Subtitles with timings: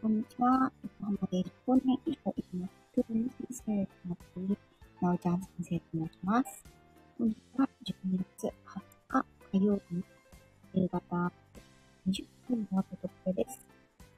[0.00, 0.70] こんにちは。
[1.00, 4.56] 横浜で15年以上、今、プールの先生をやっている、
[5.02, 6.64] なおちゃん先生と申します。
[7.18, 8.52] 本日は12月20
[9.08, 10.04] 日火曜日、
[10.72, 11.32] 夕方
[12.06, 13.60] 20分のところです。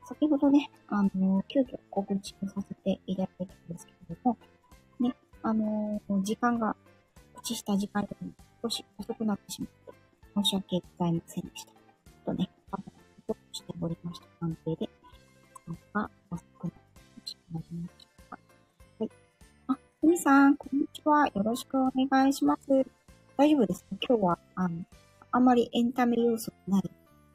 [0.06, 4.36] 先ほどね、あの、急遽告知をさせていただいたんですけれども、
[5.00, 6.76] ね、あの、時間が、
[7.32, 9.98] 告知した時間よりも少し遅くなってしまって、
[10.36, 11.72] 申し訳ございませんでした。
[11.72, 12.82] ちょっとね、あの、
[13.52, 14.90] しておりました関係で、
[15.94, 16.72] が遅くなっ
[17.22, 17.66] てしまし
[18.30, 18.36] た。
[19.00, 19.10] はい。
[19.68, 21.26] あ、ふみさん、こんにちは。
[21.28, 22.86] よろしくお願いします。
[23.36, 23.96] 大丈夫ですか？
[24.08, 24.84] 今日は、あの、
[25.32, 26.90] あんまりエンタメ要素ない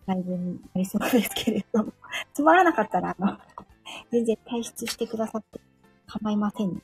[0.05, 1.93] ライブになりそうですけれども、
[2.33, 3.37] つまらなかったら、あの、
[4.11, 5.59] 全然退出してくださって
[6.07, 6.81] 構いませんので、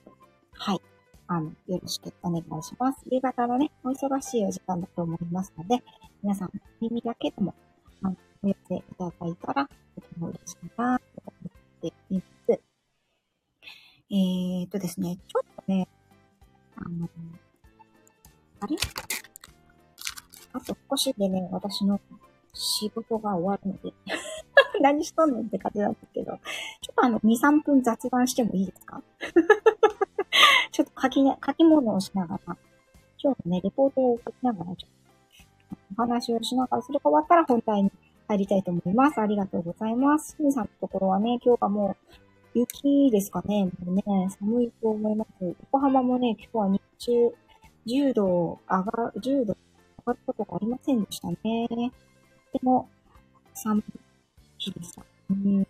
[0.54, 0.82] はい。
[1.28, 3.00] あの、よろしくお願いします。
[3.10, 5.84] 夕方のね、お忙しいお時間だと思いますので、
[6.22, 7.54] 皆さん、耳だけでも、
[8.02, 11.34] あの、お寄せいただいたら、とても嬉しいな、と思
[11.78, 12.62] っています。
[14.14, 15.88] えーとですね、ちょっとね、
[16.76, 17.08] あの、
[18.62, 18.76] あれ？
[20.54, 22.00] あと少しでね、私の
[22.54, 23.94] 仕事が終わるので
[24.82, 26.40] 何しとんねんって感じなんですけど、ちょ
[26.92, 29.02] っとあの、2、3分雑談してもいいですか？
[30.72, 32.58] ちょっと書き、ね、書き物をしながら、
[33.24, 34.90] 今日のね、レポートを書きながら、ちょっ
[35.96, 37.92] と、お話をしながら、それが終わったら本体に
[38.32, 39.20] 入りたいと思います。
[39.20, 40.36] ありがとうございます。
[40.38, 41.98] ふみさんのところはね、今日はも
[42.54, 43.66] う、雪ですかね。
[43.66, 45.46] もうね、寒いと思います。
[45.46, 47.12] 横浜もね、今日は日中、
[47.88, 49.56] 10度上が、10度上
[50.06, 51.38] がることがありませんでしたね。
[52.54, 52.90] でも、
[53.54, 53.84] 寒い
[54.58, 55.04] 日でした。
[55.30, 55.66] うん。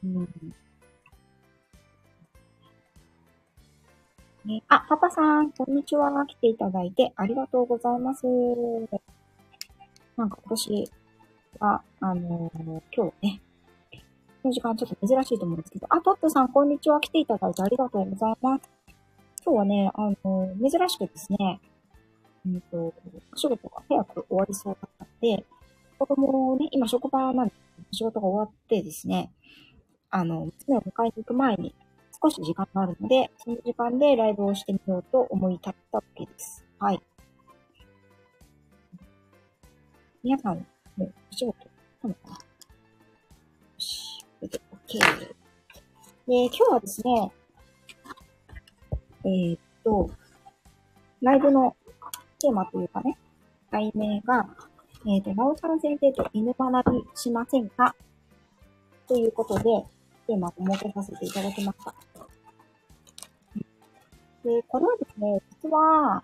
[4.45, 6.11] ね、あ、パパさん、こんにちは。
[6.27, 8.25] 来ていただいてありがとうございます。
[10.15, 10.91] なんか今年
[11.61, 13.41] は、あのー、今日ね、
[14.41, 16.99] この時間ちょっと珍しいと思うんですけど、あ、トットさん、こんにちは。
[16.99, 18.69] 来ていただいてありがとうございます。
[19.45, 21.61] 今日はね、あのー、珍しくですね、
[22.47, 22.93] うんと、お
[23.35, 25.45] 仕事が早く終わりそうだったので、
[25.99, 27.53] 子供をね、今職場なんで、
[27.91, 29.31] 仕事が終わってですね、
[30.09, 31.75] あの、娘を迎えに行く前に
[32.23, 36.65] 少し時間があるので、その時間でライブをしてみようと思い立ったわけです。
[36.79, 36.99] はい。
[40.23, 40.65] 皆さん、
[40.97, 41.67] もうお仕事し
[42.01, 42.33] たのかな。
[42.33, 42.39] よ
[43.77, 44.99] し、これで OK。
[46.27, 47.31] で、今日はですね、
[49.23, 50.09] えー、っと、
[51.21, 51.75] ライブの
[52.39, 53.17] テーマというかね、
[53.71, 54.47] 題名が、
[55.07, 57.95] えっ、と、なおさん先生と犬学びしませんか
[59.07, 59.63] ということで、
[60.27, 61.93] テーマを設けさせていただきました。
[64.43, 66.23] で、これはですね、実は、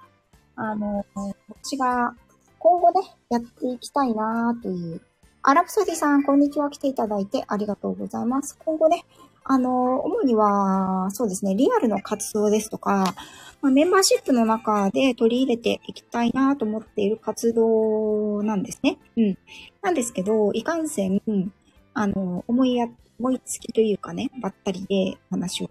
[0.55, 1.05] あの、
[1.49, 2.15] 私が
[2.59, 5.01] 今後ね、やっていきたいなという。
[5.43, 6.69] アラプソディさん、こんにちは。
[6.69, 8.57] 来ていただいてありがとうございます。
[8.65, 9.05] 今後ね、
[9.43, 13.13] あの、主には、そうですね、リアルの活動ですとか、
[13.61, 18.97] まあ、メンバーシップの中で取り入れていきたいなと思っている活動なんですね。
[19.15, 19.37] うん。
[19.81, 21.21] なんですけど、いかんせん、
[21.93, 22.87] あの、思いや、
[23.19, 25.69] 思いつきというかね、ばったりで話を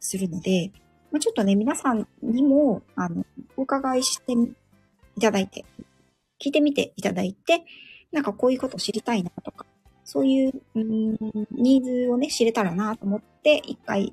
[0.00, 0.70] するので、
[1.10, 3.24] まあ、ちょっとね、皆さんにも、あの、
[3.56, 4.32] お伺いして
[5.16, 5.64] いただいて、
[6.40, 7.64] 聞いてみていただいて、
[8.12, 9.66] なんかこういうこと知りたいなとか、
[10.04, 11.12] そういう、うん、
[11.50, 14.12] ニーズをね、知れたらなと思って、一回、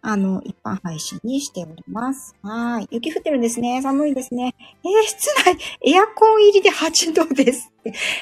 [0.00, 2.34] あの、一般配信にしております。
[2.42, 2.88] はい。
[2.90, 3.82] 雪降ってるんですね。
[3.82, 4.54] 寒いですね。
[4.84, 5.56] えー、室内、
[5.94, 7.72] エアコン入りで8度です。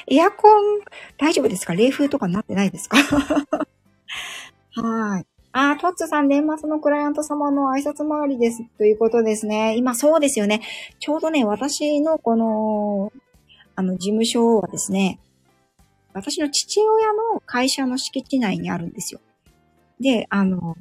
[0.06, 0.80] エアコン、
[1.18, 1.74] 大丈夫ですか？
[1.74, 2.96] 冷風とかになってないですか？
[4.76, 5.26] はい。
[5.52, 8.64] あトッツさん、年末のクライアント様の挨拶回りです。
[8.78, 9.76] ということですね。
[9.76, 10.62] 今そうですよね。
[11.00, 13.12] ちょうどね、私のこの、
[13.76, 15.18] あの、事務所はですね、
[16.12, 19.20] 私の父親の会社の敷地内にあるんですよ。
[20.00, 20.76] で、あの、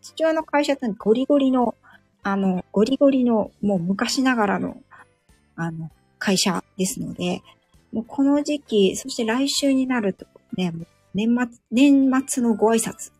[0.00, 1.74] 父親の会社ってゴリゴリの、
[2.22, 4.78] あの、ゴリゴリの、もう昔ながらの、
[5.56, 7.42] あの、会社ですので、
[7.92, 10.26] もうこの時期、そして来週になると
[10.56, 10.72] ね、
[11.14, 13.12] 年末、年末のご挨拶、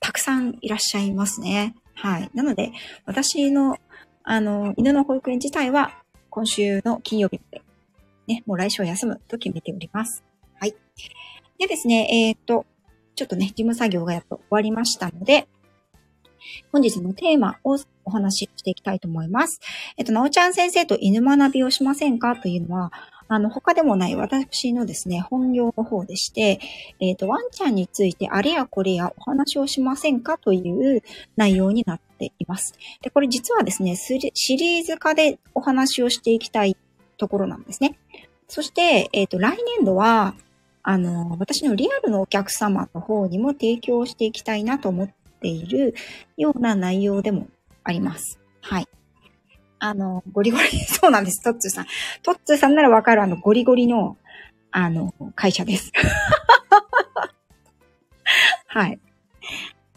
[0.00, 1.74] たくさんいらっしゃいますね。
[1.94, 2.30] はい。
[2.34, 2.72] なので、
[3.06, 3.78] 私の、
[4.22, 7.62] あの、犬の保育園自体は、今週の金曜日まで、
[8.26, 10.24] ね、もう来週は休むと決めております。
[10.58, 10.74] はい。
[11.58, 12.66] でですね、えっ、と、
[13.14, 15.48] ちょっとね、事務作業がやっと終わりましたので、
[16.72, 19.60] 本日のテーマをお話ししていきたいと思います。
[19.96, 22.92] えっと、なおちゃん先生と犬学びをしませんかというのは、
[23.28, 26.60] あの、他でもない私のですね、本業の方でして、
[27.00, 31.02] えっ、と、ワンちゃんについてあれやこれやお話をしませんかという
[31.36, 32.74] 内容になっています。
[33.00, 34.18] で、これ実はですね、シ
[34.56, 36.76] リーズ化でお話をしていきたい
[37.16, 37.98] ところなんですね。
[38.48, 40.34] そして、えっ、と、来年度は、
[40.82, 45.10] あの、私のリアルのお客様の方にも提供していきたいなと思っ
[45.40, 45.94] ている
[46.36, 47.48] ような内容でも
[47.82, 48.38] あります。
[48.60, 48.88] はい。
[49.78, 51.86] あの、ゴリゴリ、 そうなんです、トッツーさん。
[52.22, 54.18] トッツーさんならわかるあの、ゴリゴリの、
[54.70, 55.90] あの、会社です。
[58.68, 58.98] はい。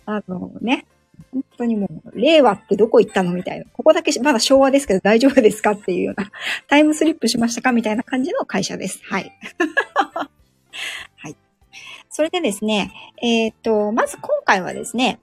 [0.05, 0.86] あのね、
[1.37, 3.65] 本当にもう、令和ってどこ行ったのみたいな。
[3.71, 6.31] ここだけまだ昭和ですけど大丈夫ですかっていうような、
[6.67, 8.99] タイムスリップしましたかみたいな感じの会社です。
[9.03, 9.31] はい。
[11.17, 11.35] はい。
[12.09, 12.91] それでですね、
[13.21, 15.19] えっ、と、まず今回はですね、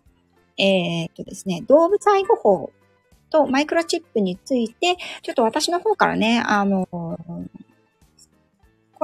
[0.56, 2.70] えっ、とですね、動物愛護法
[3.30, 7.18] とマイクロチップについて、ちょっと私の方からね、あの、こ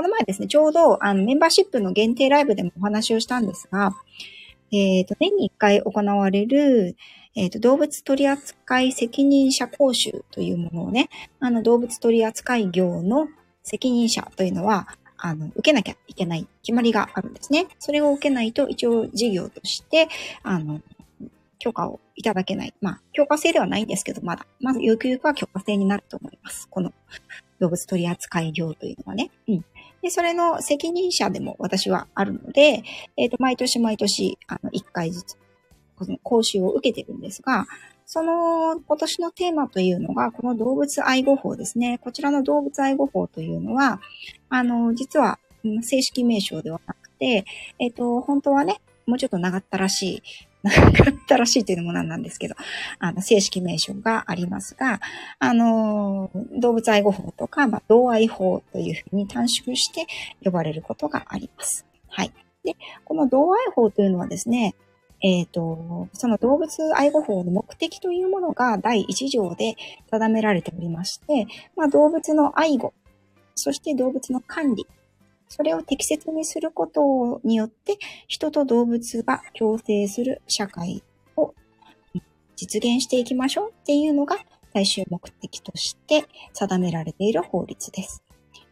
[0.03, 3.93] の前ですね、ちょうどあのメンバーシップの限定ライブでもお話をしたんですが、
[4.73, 6.97] えっ、ー、と、年に1回行われる、
[7.35, 11.09] えっ、ー、と、動物取扱責任者講習というものをね、
[11.41, 13.29] あの、動物取扱業の
[13.63, 17.67] 責任者というのは、あの、受けなきゃいけない決まりがあるんですね。
[17.79, 20.09] それを受けないと一応事業として、
[20.43, 20.81] あの、
[21.59, 22.75] 許可をいただけない。
[22.81, 24.47] まあ、許可制ではないんですけど、まだ。
[24.61, 26.67] まず、ゆくゆくは許可制になると思います。
[26.71, 26.93] この
[27.61, 29.31] 動物取扱業というのはね。
[29.47, 29.65] うん。
[30.03, 32.83] で、それの責任者でも私はあるので、
[33.17, 35.37] えっ、ー、と、毎年毎年、あの、1回ずつ、
[35.97, 37.67] この講習を受けてるんですが、
[38.07, 41.99] その今年のテーマというのが、この動物愛護法ですね。
[41.99, 44.01] こちらの動物愛護法というのは、
[44.49, 45.39] あの、実は
[45.83, 47.45] 正式名称ではなくて、
[47.79, 50.23] えっ、ー、と、本当はね、もうちょっと長ったらしい
[50.63, 52.55] なかったらしいというのもなんなんですけど、
[52.99, 55.01] あの、正式名称がありますが、
[55.39, 60.07] あの、動物愛護法とか、まあ、同愛法というふうに短縮して
[60.45, 61.87] 呼ばれることがあります。
[62.09, 62.33] はい。
[62.65, 64.75] で、この同愛法というのはですね、
[65.23, 69.77] えっ、ー、と、その動物愛護法の目的というものが第1条で
[70.11, 71.47] 定められておりまして、
[71.77, 72.95] まあ、動物の愛護、
[73.55, 74.87] そして動物の管理、
[75.51, 77.99] それを適切にすることによって、
[78.29, 81.03] 人と動物が共生する社会
[81.37, 81.55] を
[82.57, 84.39] 実現していきましょうっていうのが
[84.73, 88.23] 最終目的として定められている法律です。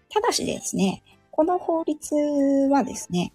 [0.08, 1.02] ただしですね、
[1.32, 2.14] この法律
[2.70, 3.32] はですね、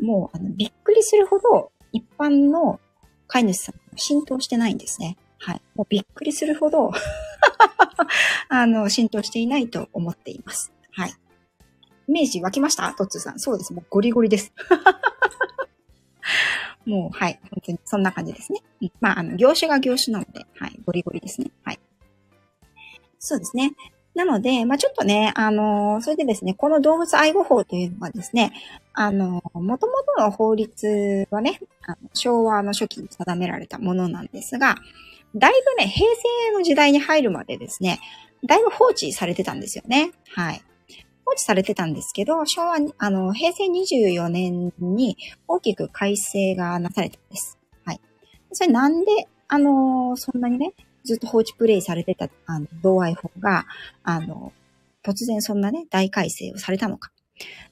[0.00, 2.80] もうあのびっくりするほど一般の
[3.26, 5.18] 飼い主さんに浸透してないんですね。
[5.38, 5.62] はい。
[5.74, 6.90] もうびっくりするほど
[8.48, 10.72] あの、浸透していないと思っています。
[10.90, 11.12] はい。
[12.08, 12.92] イメージ湧きました？
[12.94, 13.38] トッツーさん。
[13.38, 13.72] そうです。
[13.72, 14.52] もうゴリゴリです。
[16.86, 17.38] もう、はい。
[17.42, 18.60] 本当にそんな感じですね。
[19.00, 20.80] まあ、あの、業種が業種なので、はい。
[20.86, 21.50] ゴリゴリですね。
[21.64, 21.78] はい。
[23.18, 23.74] そうですね。
[24.14, 28.52] なので、まあ、ちょっとね、あのー、それでですね、この動物愛護法というのはですね、
[28.94, 34.76] あのー、もともとの法律はね、あの昭和の初期に定められたものなんですが、
[35.36, 38.00] だいぶね、平成の時代に入るまでですね、
[38.44, 40.10] だいぶ放置されてたんですよね。
[40.34, 40.62] はい。
[41.28, 47.58] 放置されてたんですけど、昭和、あの、平成24年に大きく改正がなされたんです。
[47.84, 48.00] はい。
[48.52, 50.72] それなんで、あの、そんなにね、
[51.04, 53.66] ずっと放置プレイされてた、あの、同愛法が、
[54.04, 54.54] あの、
[55.02, 57.10] 突然そんなね、大改正をされたのか。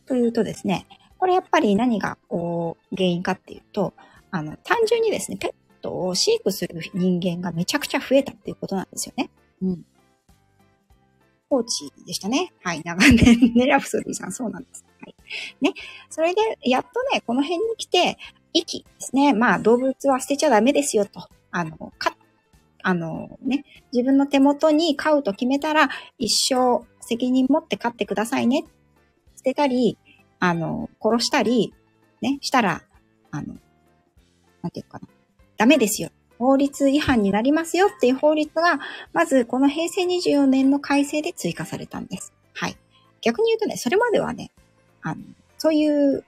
[0.05, 0.87] というとですね、
[1.17, 3.95] これやっぱり何が、こう、原因かっていうと、
[4.31, 9.31] あの、単純にですね、ペットを飼育する人間がめちゃくちゃ増えたっていうことなんですよね。
[9.63, 9.87] うん。
[11.49, 12.53] 放置でしたね。
[12.63, 12.83] はい。
[12.85, 14.85] 長年ね、 ラプソディさん、そうなんです。
[15.01, 15.15] はい。
[15.61, 15.73] ね。
[16.11, 18.19] それで、やっとね、この辺に来て、
[18.53, 19.33] 息ですね。
[19.33, 21.29] まあ、動物は捨てちゃダメですよと。
[21.51, 22.17] あの、か、
[22.83, 28.65] あの、ね、自分の手元に飼うと決めたら、一生責任持って飼ってくださいね。
[29.37, 29.99] 捨てたり、
[30.39, 31.75] あの、殺したり、
[32.21, 32.83] ね、したら、
[33.31, 33.57] あの、
[34.63, 35.09] なんていうかな。
[35.57, 36.11] ダメですよ。
[36.39, 38.81] 法律違反になりますよっていう法律が、
[39.13, 42.33] まずこの平成24年の改正で追加されたんです。
[42.55, 42.77] はい。
[43.23, 44.53] 逆に言うとね、それまではね、
[45.03, 45.23] あの、
[45.59, 46.25] そういう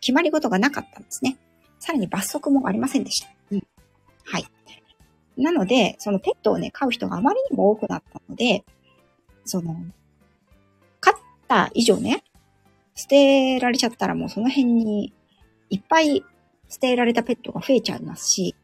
[0.00, 1.36] 決まり事がなかったんですね。
[1.78, 3.28] さらに罰則もありませんでした。
[3.50, 3.62] うん。
[4.24, 4.44] はい。
[5.36, 8.64] なので、そのペットをね、飼う人があまりにも多くなったので、
[9.44, 9.76] その、
[11.00, 11.14] 飼っ
[11.48, 12.24] た以上ね、
[12.94, 15.12] 捨てられちゃったらもうその辺に
[15.68, 16.22] いっぱい
[16.68, 18.54] 捨てられたペットが増えちゃいますし、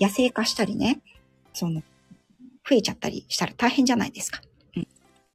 [0.00, 1.00] 野生化したりね、
[1.52, 1.82] その、
[2.68, 4.40] 増えちゃったりしたら大変じゃないですか。
[4.76, 4.88] うん。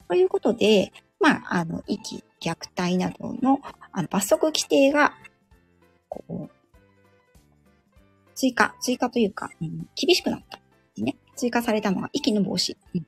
[0.08, 3.60] ということで、まあ、あの、遺棄、虐待などの、
[3.92, 5.14] あの、罰則規定が、
[6.10, 6.50] こう、
[8.36, 10.60] 追加、追加というか、うん、厳しくなった。
[11.02, 11.16] ね。
[11.36, 12.78] 追加されたのが、遺棄の防止。
[12.94, 13.06] うん。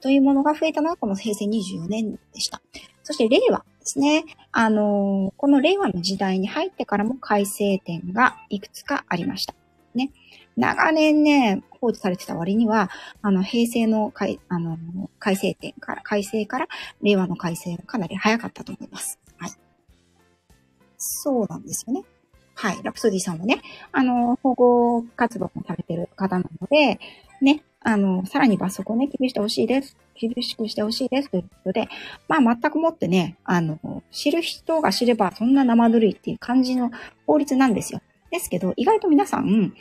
[0.00, 2.60] というものが増えたのは、この平成24年でした。
[3.02, 4.24] そして、令和ですね。
[4.52, 9.54] あのー、この令和の時代に入ってからも改正点がいくつかありました。
[9.94, 10.10] ね。
[10.56, 12.90] 長年ね、放置されてた割には、
[13.22, 14.78] あの、平成の改、あの、
[15.18, 16.68] 改正点から、改正から
[17.02, 19.18] 令和の改正がかなり早かったと思います。
[19.38, 19.50] はい。
[20.96, 22.02] そうなんですよね。
[22.54, 22.78] はい。
[22.82, 23.60] ラプソディさんはね、
[23.92, 27.00] あの、保護活動もされてる方なので、
[27.40, 29.96] ね、あの、さらに罰則をね、厳してほしいです。
[30.14, 31.30] 厳しくしてほしいです。
[31.30, 31.88] ということで、
[32.28, 36.90] まあ、全くもってね、あの、知る人が知れば、そんな生ぬるいっていう感じの
[37.26, 38.00] 法律なんですよ。
[38.30, 39.74] ですけど、意外と皆さん、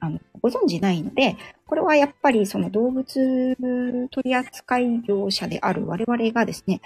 [0.00, 1.36] あの、ご存知ないので、
[1.66, 6.80] これはやっぱりその動物取扱業者である我々がですね、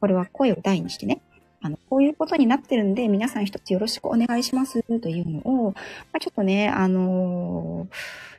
[0.00, 1.22] これは声を大にしてね、
[1.60, 5.78] あの、こういうことになってるんで、皆さん一つよろしくお願いしますというのを、ま
[6.14, 7.94] あ、ちょっとね、あのー、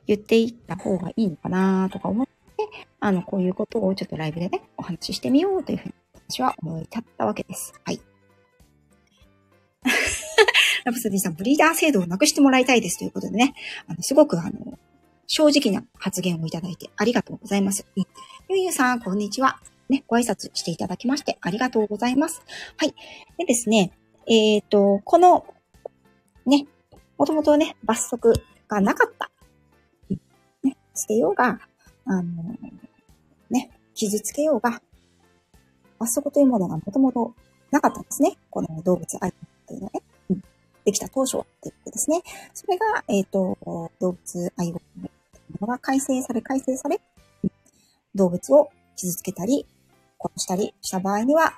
[0.08, 2.32] 言っていった方がいいのかなとか思って、
[3.00, 5.94] あの、こういうことをちょっとライブでね、お話ししてみようというふうに
[6.30, 7.74] 私は思い立ったわけです。
[7.84, 8.00] はい。
[10.86, 13.54] ラプソディさん、ブリーダー制度をなくしてもらいたいですということでね、
[13.88, 14.80] あの、すごくあの、
[15.28, 17.86] 正直な発言をいただいてありがとうございます。
[17.96, 18.04] うん、
[18.50, 19.60] ゆうゆさん、こんにちは。
[19.90, 22.42] ね、ご挨拶していただきましてありがとうございます。
[22.78, 22.94] はい。
[23.38, 23.92] でですね、
[24.28, 25.46] えっ、ー、と、この、
[26.46, 26.68] ね、
[27.18, 28.34] もともとね、罰則
[28.68, 29.32] がなかった。
[30.64, 31.60] ね、捨てようが、
[32.06, 32.56] あの、
[33.50, 34.82] ね、傷つけようが、
[35.98, 37.34] 罰則というものがもともと
[37.72, 38.38] なかったんですね。
[38.50, 39.34] この動物愛
[39.68, 40.02] というのはね。
[40.90, 42.22] できた当初はということですね。
[42.54, 43.58] それが、えっ、ー、と、
[44.00, 45.10] 動物愛護のも
[45.62, 47.00] のが改正され、改正され、
[48.16, 49.68] 動物を傷つけたり、
[50.20, 51.54] 殺したりした場合には、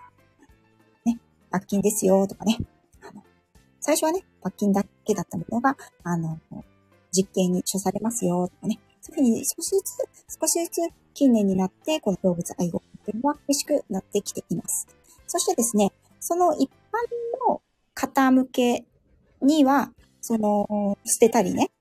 [1.05, 1.17] ね、
[1.49, 2.57] 罰金ですよとかね。
[3.01, 3.23] あの
[3.79, 6.37] 最初はね、罰金だけだったものが、あの、
[7.11, 8.79] 実刑に処されますよとかね。
[8.99, 14.87] そういうふうに少しずつ、少しずつ近年になって、この動物愛護っていうのは厳しくなってきています。
[15.25, 17.61] そしてですね、その一般の
[17.95, 18.85] 方向け
[19.41, 21.71] には、その、捨てたりね、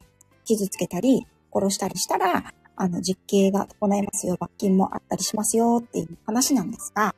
[0.45, 7.15] 傷つけたり、殺したりしたら、あの、実刑が行えますよ、罰金もあったりしますよっていう話なんですが、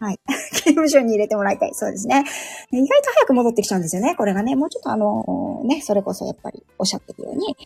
[0.00, 0.20] はい。
[0.52, 1.70] 刑務所に入れてもらいたい。
[1.74, 2.24] そうですね。
[2.70, 4.14] 意外と早く戻ってきちゃうんですよね。
[4.16, 7.56] これがね、もうちょっとあの、ね、それこそやっぱりおっしゃってるように、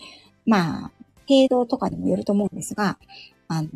[0.47, 0.91] まあ、
[1.29, 2.99] 程度とかにもよると思うんですが、
[3.49, 3.69] あの、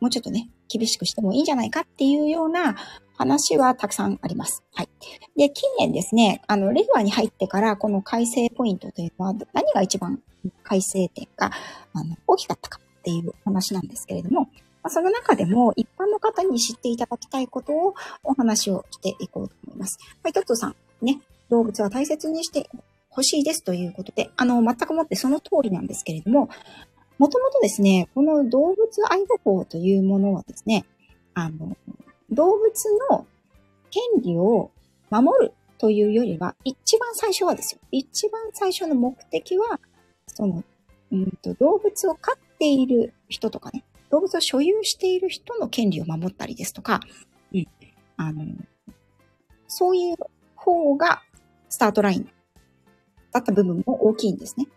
[0.00, 2.76] もうちょっとね、厳しくしてもいいんじゃないかっていうような
[3.16, 4.62] 話はたくさんあります。
[4.74, 4.88] はい。
[5.36, 10.20] で、近年ですね、あの、令和に入ってからこの改正ポイントというのは何が一番
[10.62, 11.50] 改正点が、
[11.94, 14.42] あの、大きかったかっていう話なんですけれども、
[14.82, 19.98] まあ、その中でも一般の方に知っていただきたいことをお話をしていこうと思います。
[20.22, 22.68] はい、トットさん、ね、動物は大切にして
[23.08, 26.48] ほしいですということで、あの、全くもってその通りなんですけれども、
[27.18, 28.78] もともとですね、この動物
[29.10, 30.84] 愛護法というものはですね、
[31.34, 31.76] あの、
[32.32, 33.26] 動物の
[33.90, 34.70] 権利を
[35.10, 37.80] 守るというよりは、一番最初はですよ。
[37.90, 39.80] 一番最初の目的は、
[40.26, 40.64] その、
[41.10, 47.00] うんと、動物を飼っている人とかね、動物を所有している人の権利を守ったりですとか、
[47.52, 47.66] うん、
[48.16, 48.44] あの、
[49.68, 50.16] そういう
[50.54, 51.22] 方が
[51.68, 52.28] スタートライン
[53.32, 54.68] だった部分も大きいんですね。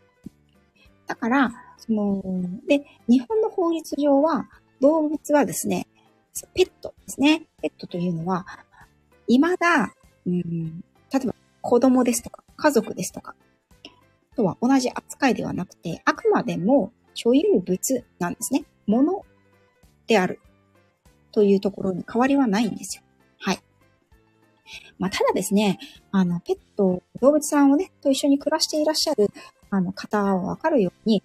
[1.08, 2.22] だから、その、
[2.68, 4.50] で、日本の法律上は、
[4.82, 5.88] 動物はですね、
[6.54, 7.44] ペットですね。
[7.62, 8.46] ペットというのは、
[9.28, 9.94] 未だ、
[10.26, 13.36] うん、例えば子供ですとか、家族ですとか、
[14.36, 18.66] とは同じ扱いではなくて、あくまでも所有物なんですね。
[18.86, 19.26] もの
[20.08, 20.40] である
[21.32, 23.04] というところに変わりはないんですよ。
[23.40, 23.60] はい。
[25.00, 25.80] まあ、ただですね、
[26.12, 29.30] あの、ペット、動物さんをね、と一緒に暮らしていらっしゃる、
[29.70, 31.24] あの、方はわかるように、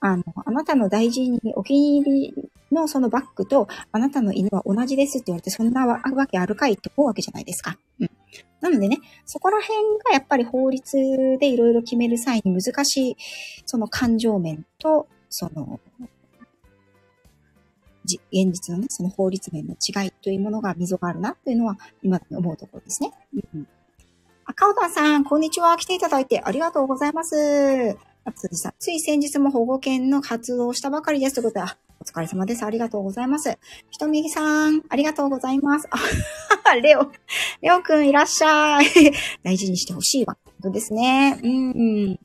[0.00, 7.78] あの、あなたの大事にお気に入りのそのバッグと、あなたの犬は同じですって言われて、そんなわけあるかいって思うわけじゃないですか。
[8.00, 8.10] うん。
[8.60, 10.96] なのでね、そこら辺がやっぱり法律
[11.38, 13.16] でいろいろ決める際に難しい、
[13.66, 15.80] その感情面と、その、
[18.32, 23.12] 現実のね、その法律面の違いというものが溝があるなというのは、今思うところですね。
[23.54, 23.68] うん、
[24.46, 25.76] 赤尾田さん、こんにちは。
[25.76, 27.98] 来ていただいてありがとうございます。
[28.36, 31.34] さん、つい先日も保護犬の活動をしたばかりです。
[31.34, 32.64] ということで、お疲れ様です。
[32.64, 33.58] ありがとうございます。
[33.90, 35.88] ひとみぎさん、ありがとうございます。
[35.90, 37.10] あ、 レオ、
[37.60, 38.86] レオくんいらっしゃい。
[39.42, 40.36] 大事にしてほしいわ。
[40.44, 41.40] 本当ですね。
[41.42, 42.20] うん、うん。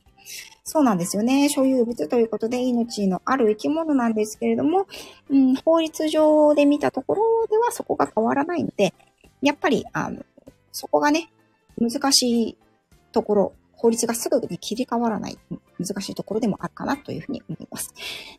[0.64, 1.48] そうなんですよね。
[1.48, 4.86] 所有物ということで命のある生き物なんですけれども、
[5.28, 8.94] うん、法律上で見たところではそこが変わらないので、
[9.42, 10.24] やっぱり、あの、
[10.72, 11.30] そこがね、
[11.78, 12.58] 難しい
[13.12, 13.52] ところ
[13.84, 15.36] 法律がすぐに切り替わらない
[15.78, 17.92] 難しいところでもあるかなというふうに思います。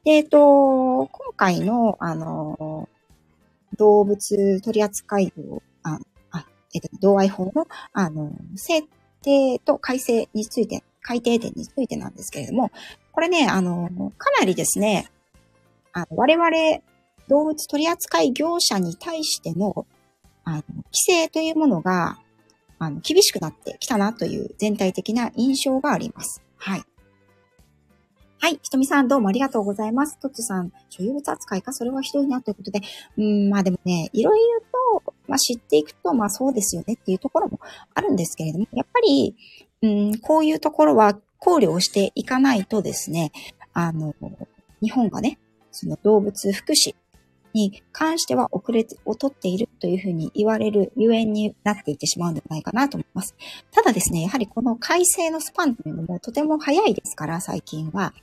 [0.03, 2.89] で、えっと、今回の、あの、
[3.77, 5.99] 動物取扱法、あ、
[6.31, 8.85] あえっと、同愛法の、あの、制
[9.21, 12.71] 定と改正について、改定点についてなんですけれども、
[13.11, 13.87] これね、あの、
[14.17, 15.11] かなりですね、
[15.93, 16.49] あの我々、
[17.27, 19.85] 動物取扱業者に対しての、
[20.43, 22.17] あの、規制というものが、
[22.85, 26.41] あの、厳しくなってきたなという全体的な印象があります。
[26.57, 26.83] はい。
[28.39, 28.59] はい。
[28.61, 30.19] ひとみさんどうもありがとうございます。
[30.19, 31.73] とつさん、所有物扱いか？
[31.73, 32.81] それはひどいなということで。
[33.17, 37.59] うん、まあでもね、いろいろと、まあ知っていくと、まあそうですよねっていうところも
[37.93, 39.35] あるんですけれども、やっぱり、
[39.81, 43.31] うん、こういうところは考慮をしていかないとですね、
[43.73, 44.13] あの、
[44.81, 45.39] 日本がね、
[45.71, 46.95] その動物福祉
[47.55, 53.33] に関しては遅れをとっているというふうに言われるゆえになっていってしまうんではないかなと思います。
[53.71, 58.13] ただですね、やはりこの改正のスパンというのもとても早いですから、最近は。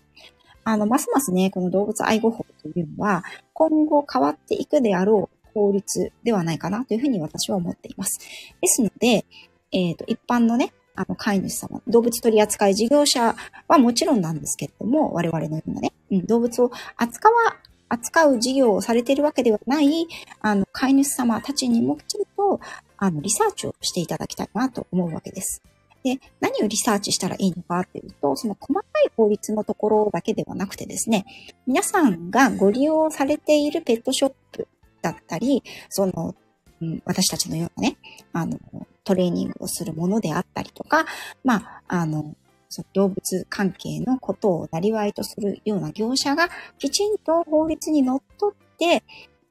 [0.64, 3.24] あの、ますますね、この動物愛護法というのは、
[3.54, 8.20] 今後変わっていくであろう法律ではないかなというふうに私は思っています。
[8.60, 9.24] ですので、
[9.72, 13.34] えっ、ー、と、一般のね、あの、飼い主様、動物取扱い事業者
[13.66, 17.56] はもちろんなんですけれども、我々のようなね、うん、動物を扱わ、
[17.92, 20.06] 扱う事業をされているわけではない、
[20.40, 22.58] あの、飼い主様たちにもきちんと、
[22.96, 25.62] あの、リサーチをしていただきたいなと思うわけです。
[26.02, 31.26] で、何をリサーチしたらいいのかっていうと、その細かい法律のところだけではなくてですね、
[31.66, 34.66] 皆さんがご利用されているペットショップ
[35.02, 36.34] だったり、その、
[36.80, 37.98] うん、私たちのようなね、
[38.32, 38.58] あの、
[39.04, 41.04] トレーニングをするものであったりとか、
[41.44, 42.34] まあ、あの、
[42.72, 46.48] その動物関係のことをなりわいとするような業者が
[46.78, 49.04] きちんと法律にのっとって、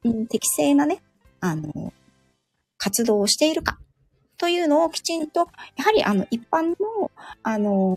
[0.04, 1.02] うん、適正なね、
[1.40, 1.92] あの、
[2.76, 3.78] 活動をしているか。
[4.38, 7.12] というのをきちんと、やはりあの一般の、
[7.44, 7.96] あの、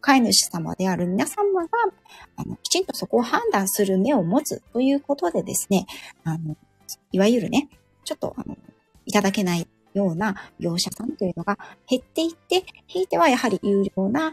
[0.00, 1.68] 飼い主様である皆様が、
[2.36, 5.86] あの、きちんとそこを判断する目を持つということでですね、
[6.22, 6.56] あの、
[7.10, 7.68] いわゆるね、
[8.04, 8.56] ちょっとあの、
[9.06, 14.32] いただけないような業者さんというのが減っていって、ひいてはやはり有料な、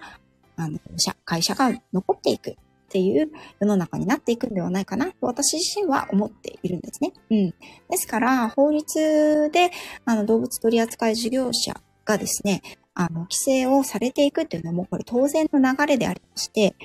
[0.58, 0.78] あの、
[1.26, 2.56] 会社が残っていくっ
[2.90, 7.14] ていう世の中になっていくんではないかなと私自身は思っているんですね。
[7.32, 7.50] うん。
[7.90, 9.72] ですから、法律で、
[10.06, 11.74] あの、動物取扱事業者
[12.06, 12.62] がですね、
[12.94, 16.76] あの、規制をされていくっていうのはもう、これ当然の流れでありまして、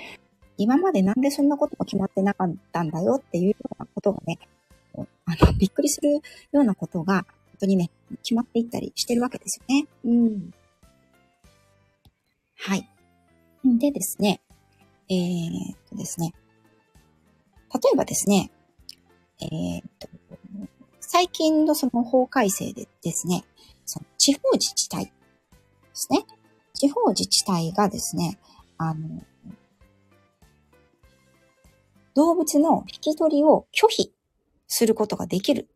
[0.57, 4.38] 今までなんでそんなことが決まってなかったんだよっていうようなことがね、
[4.95, 5.05] あ
[5.45, 6.21] の、びっくりするよ
[6.53, 7.27] うなことが、
[7.61, 7.90] 当にね、
[8.23, 9.87] 決まっていったりしてるわけですよね。
[10.05, 10.51] うん。
[12.57, 12.88] はい。
[13.64, 14.40] でですね、
[15.09, 16.33] えー、っとですね、
[17.75, 18.51] 例えばですね、
[19.40, 20.09] えー、っと、
[21.01, 23.44] 最近のその法改正でですね、
[23.85, 25.12] その地方自治体で
[25.92, 26.25] すね。
[26.75, 28.38] 地方自治体がですね、
[28.77, 29.23] あの、
[32.14, 34.12] 動物の引き取りを拒否
[34.66, 35.68] することができる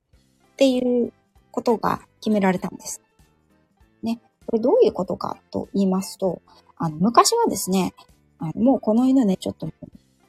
[0.53, 1.13] っていう
[1.53, 3.01] ことが決められたんです。
[4.03, 4.21] ね。
[4.47, 6.43] これどういうことかと言いますと、
[6.77, 7.95] あの、昔はですね、
[8.39, 9.71] あのもうこの犬ね、ちょっと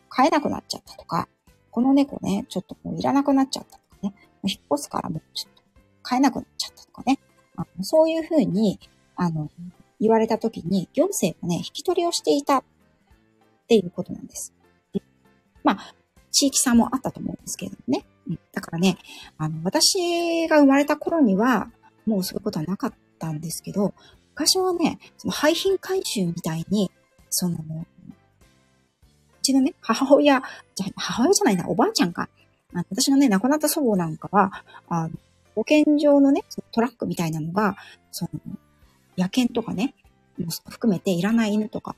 [0.09, 1.27] 飼えなくなっちゃったとか、
[1.71, 5.63] この猫ね、ちょっともういらなくなっちゃったとかね、引っ越すからもうちょっと
[6.03, 7.17] 飼えなくなっちゃったとかね、
[7.55, 8.79] あのそういうふうに、
[9.15, 9.49] あの、
[9.99, 12.63] 言われた時に行政がね、引き取りをしていたっ
[13.67, 14.53] ていうことなんです。
[15.63, 15.95] まあ、
[16.29, 18.05] 地域差もあったと思うんですけれどもね。
[18.53, 18.97] だからね、
[19.37, 21.69] あの、私が生まれた頃には、
[22.05, 23.93] もうそういうことはなかったんですけど、
[24.33, 26.91] 昔はね、その廃品回収みたいに、
[27.29, 27.85] その、う
[29.41, 30.41] ちのね、母親、
[30.75, 32.29] じゃ、母親じゃないな、おばあちゃんか。
[32.89, 35.11] 私のね、亡くなった祖母なんかは、あの
[35.55, 37.75] 保健所のね、トラックみたいなのが、
[38.11, 38.41] その、
[39.17, 39.93] 野犬とかね、
[40.67, 41.95] 含めていらない犬とか、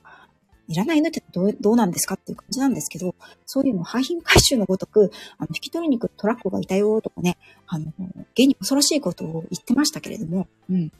[0.68, 7.92] いらない犬ってどうどうなんですかっていう感じなんですけど、そういうの廃品回収のごとく、あの、引き取りに来るトラックがいたよとかね、あの、
[8.32, 10.92] 現に恐ろしいことを言ってましたけれども、うん。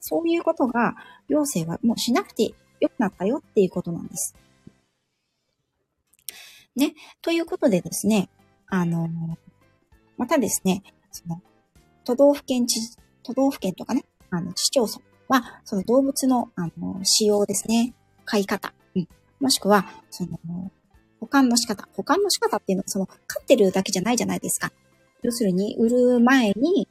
[0.00, 0.94] そういうことが、
[1.28, 4.34] 行政はもうしなくてよくなったよっていうことなんです。
[6.76, 6.94] ね。
[7.20, 8.28] ということでですね、
[8.68, 9.08] あの、
[10.16, 11.42] またですね、その、
[12.04, 12.80] 都道府県知、
[13.22, 18.72] 都道府県とかね、あの、市町村は、その動物の、あの、使用ですね、飼い方、
[19.40, 20.38] もしくは、その、
[21.20, 21.88] 保管の仕方。
[21.94, 24.72] 保管の仕方っていうのは、その、飼ってるだけじゃないじゃないですか。
[25.22, 26.88] 要するに、売る前に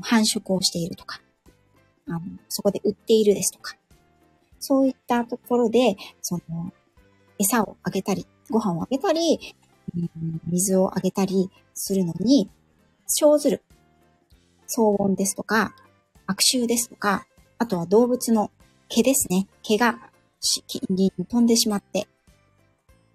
[0.00, 1.20] 繁殖をしているとか、
[2.08, 3.76] あの、そこで売っているですとか。
[4.58, 6.72] そういったところで、その、
[7.38, 9.38] 餌をあげたり、ご飯をあげたり、
[10.46, 12.50] 水をあげたりするのに、
[13.06, 13.62] 生ずる
[14.68, 15.74] 騒音ですとか、
[16.26, 17.26] 悪臭ですとか、
[17.58, 18.50] あとは動物の
[18.88, 19.46] 毛ですね。
[19.62, 20.10] 毛が
[20.66, 22.06] 近隣に飛んでしまって、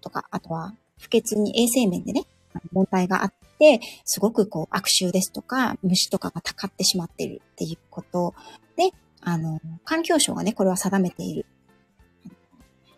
[0.00, 2.24] とか、あとは、不潔に衛生面でね、
[2.72, 8.34] 問題があって、すごくこう悪臭ですとか、虫とかがたかってしまっているっていうこと
[8.76, 8.90] で、
[9.22, 11.46] あの、環境省がね、これは定めている。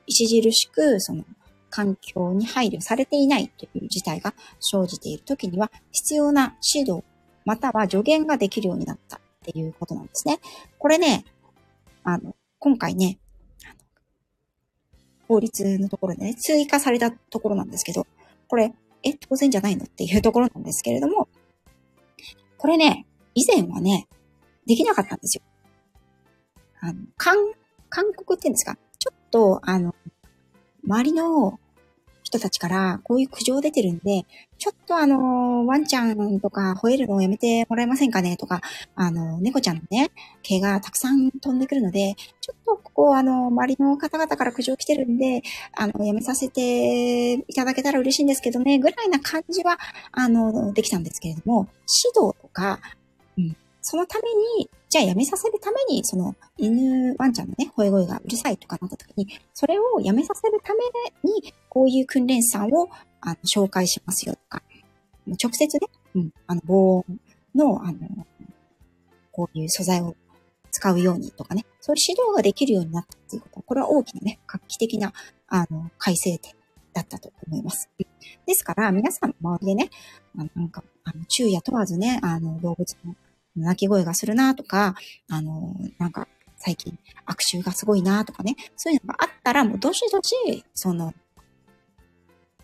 [0.09, 1.25] 著しく、その、
[1.71, 7.03] 環境に配慮されていないという事態が生じているときには、必要な指導、
[7.45, 10.39] または助言ができるようになったっていうことなんですね。
[10.79, 11.25] これね、
[12.05, 13.19] あの、今回ね、
[15.33, 18.07] 法律のところでね、追加されたところなんですけど、
[18.49, 21.29] これ、え、当然じゃないのっていうところなんですけれども、
[22.59, 24.09] これね、以前はね、
[24.67, 25.43] できなかったんですよ。
[26.81, 27.37] あの、韓、
[27.89, 29.95] 韓国って言うんですかちょっと、あの、
[30.85, 31.59] 周りの
[32.33, 34.25] 人たちからこういう苦情出てるんで、
[34.57, 38.39] ちょっとあの、ワンちゃんとか吠えるのをやめてもらえませんかね？
[38.39, 38.63] とか、
[38.95, 40.11] あの、猫ちゃんのね、
[40.43, 45.43] 毛がたくさん飛んでくるので、ちょっとここあの、周りの方々から苦情来てるんで、
[45.77, 49.79] あの、やめさせていただけたら嬉しいんですけどね、ぐらいな感じは、
[50.13, 51.69] あの、できたんですけれども、
[52.05, 52.81] 指導とか、
[53.37, 60.81] うん、そのために、じゃあやめさせるために、その犬、ワンちゃんのね、吠え声がうるさいとかなった時に、それをやめさせるため
[61.23, 62.91] に、こういう訓練士さんを
[63.23, 64.63] あの紹介しますよとか、
[65.43, 67.05] 直接ね、うん、あの、防音
[67.55, 67.99] の、あの、
[69.31, 70.15] こういう素材を
[70.71, 73.57] 使うようにとかね、そういう指導ができるようになったっていうこと。
[73.61, 75.15] は、これは大きなね、画期的な、
[75.49, 76.53] あの、改正点
[76.93, 77.89] だったと思います。
[78.47, 79.91] ですから、皆さんの周りでね、
[80.37, 83.15] あのなんか、あの昼夜問わずね、あの、動物の
[83.57, 84.95] 鳴き声がするなとか、
[85.29, 91.13] あの、なんか、最近悪臭がすごいなとかね、そういうのがあったら、もうどしどし、その、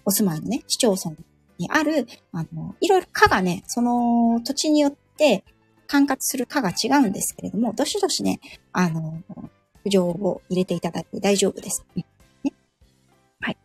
[0.05, 1.16] お住まいのね、市町村
[1.59, 5.44] にある、あの、いろいろ課がね、その土地によって
[5.88, 8.40] 管轄する課が違うんですけれども、どしどしね、
[8.72, 9.20] あの、
[9.83, 11.85] 苦情を入れていただいて大丈夫です。
[11.96, 12.07] ね、
[13.40, 13.57] はい。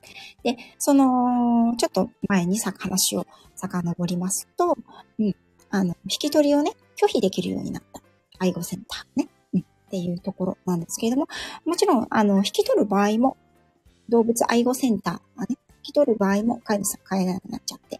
[0.44, 4.78] で、その、ちょっと前にさ、話を遡りますと、
[5.20, 5.36] うん、
[5.74, 8.00] あの、引き取りをね、拒否できるようになった。
[8.38, 9.28] 愛護センターね。
[9.56, 9.60] うん。
[9.62, 11.28] っていうところなんですけれども、
[11.66, 13.38] もちろん、あの、引き取る場合も、
[14.08, 18.00] 動物愛護センターがね、引き取る場合も飼い主さん飼えなくなっちゃって、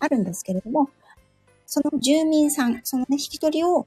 [0.00, 0.90] あるんですけれども、
[1.64, 3.86] その住民さん、そのね、引き取りを、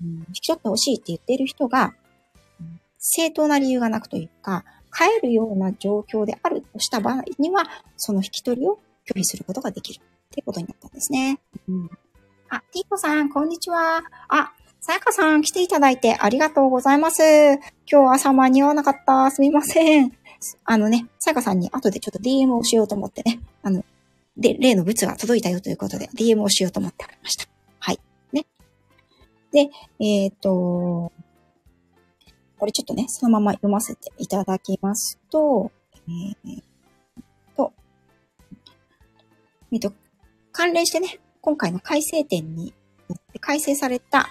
[0.00, 1.96] うん、引き取ってほしいって言っている人が、
[2.98, 7.64] 正当な理由がなくというか、飼えるような状況であるとした場合には、
[7.96, 11.40] その引き取りを拒否することができるってことになったんですね。
[11.68, 11.90] うん
[12.50, 14.02] あ、ティーコさん、こんにちは。
[14.28, 17.22] あ、さやかさん来ていただいてありがとうございます。
[17.90, 19.30] 今日朝間に合わなかった。
[19.30, 20.12] すみません。
[20.64, 23.40] あのね、さやかさんに後でちょっと DM をしようと思ってね。
[23.62, 23.84] あの、
[24.38, 27.46] で、例の物が届いたよということで DM をしようと思っておりました。
[27.80, 27.98] はい。
[28.32, 28.46] ね。
[29.52, 29.68] で、
[30.00, 31.12] えっ、ー、と、
[32.58, 35.70] これちょっとね、そのまま読ませていただきますと、
[36.08, 36.62] えー、
[37.56, 37.72] と、
[39.70, 39.92] えっと、
[40.58, 42.74] 関連してね、今回の改正点に
[43.08, 44.28] よって改正された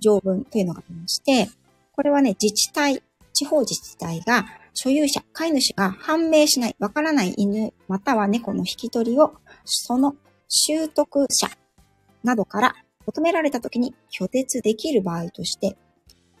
[0.00, 1.50] 条文というのがありまして、
[1.92, 3.02] これはね、自治体、
[3.34, 9.34] 地方自治体が所有者、飼い主が判明しない、わからない犬または猫の引き取りを、
[9.66, 10.16] その
[10.48, 11.50] 習得者
[12.24, 15.76] などから求められた時に拒絶できる場合として、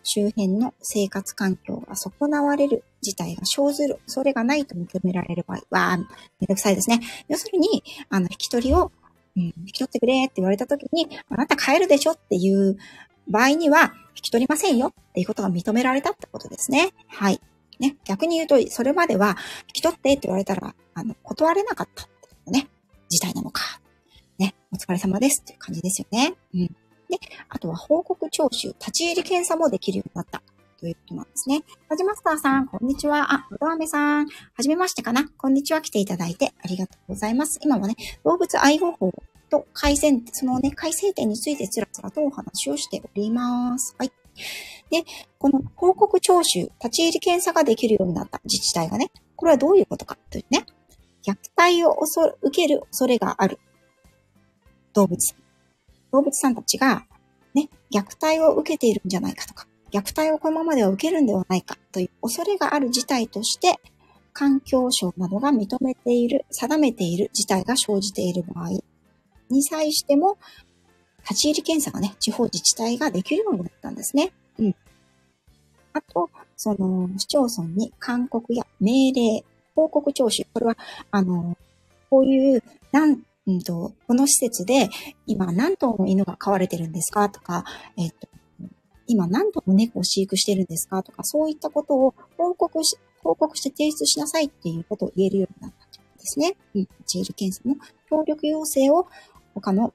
[0.02, 6.06] 周辺の生活環境が損なわれる事態が生ずる恐れがないと認められる場合は、めん
[6.48, 7.00] どくさいですね。
[7.28, 8.90] 要するに、あの、引き取りを
[9.40, 12.76] うん、引き取ってくれって言われた時に、あなた帰るでしょっていう
[13.28, 16.92] 場合には、引き取りませんよっていうことが認められたってことですね。
[17.08, 17.40] はい。
[17.78, 19.36] ね、逆に言うと、それまでは、
[19.68, 22.08] 引き取ってって言われたら、あの、断れなかったっ
[22.44, 22.68] てね、
[23.08, 23.62] 事態なのか。
[24.38, 26.34] ね、お疲れ様ですっていう感じですよね。
[26.54, 26.66] うん。
[26.66, 30.42] で、あとは報告徴収、立ち入り検査もできるようになった。
[30.80, 31.62] ということなんですね。
[31.90, 33.34] はじマスターさん、こんにちは。
[33.34, 34.28] あ、のどあめさん、は
[34.60, 35.28] じめましてかな。
[35.36, 35.82] こんにちは。
[35.82, 37.58] 来ていただいてありがとうございます。
[37.62, 39.12] 今はね、動物愛護法
[39.50, 43.94] と改善、そのね、改正点についてつらつらとお話をしております。
[43.98, 44.12] はい。
[44.90, 45.04] で、
[45.38, 50.64] この報告徴収、立ち入り検査ができるようになった自治体がね、これはどういうことかというね、
[51.26, 51.96] 虐待を
[52.42, 53.58] 受ける恐れがある
[54.94, 55.34] 動物。
[56.12, 57.04] 動物さんたちが、
[57.54, 63.80] ね、虐待を受けているんじゃないかとか、虐待をこのままでは受けるんではないかという恐れがある事態として、
[64.32, 68.70] 環境省などが認めている、定めている事態が生じている場合
[69.50, 70.38] に際しても、
[71.22, 74.32] 立ち入り検査がね、地方自治体ができるようになったんですね。
[74.58, 74.74] うん。
[75.92, 80.44] あと、その、市町村に勧告や命令、報告徴収。
[80.54, 80.76] これは、
[81.10, 81.56] あの、
[82.08, 84.90] こういう、なん、うんと、この施設で
[85.26, 87.30] 今何頭の犬が飼われてるんですか？
[87.30, 87.64] とか、
[87.96, 88.28] えっと、
[89.06, 91.02] 今何頭の猫を飼育してるんですか？
[91.02, 96.54] とか、そういったことを報告し、報告して提出しなさいっていうことを言えるようになったんですね。
[96.74, 96.80] うん。
[96.82, 97.76] 立ち入り検査の
[98.08, 99.08] 協力要請を
[99.54, 99.92] 他の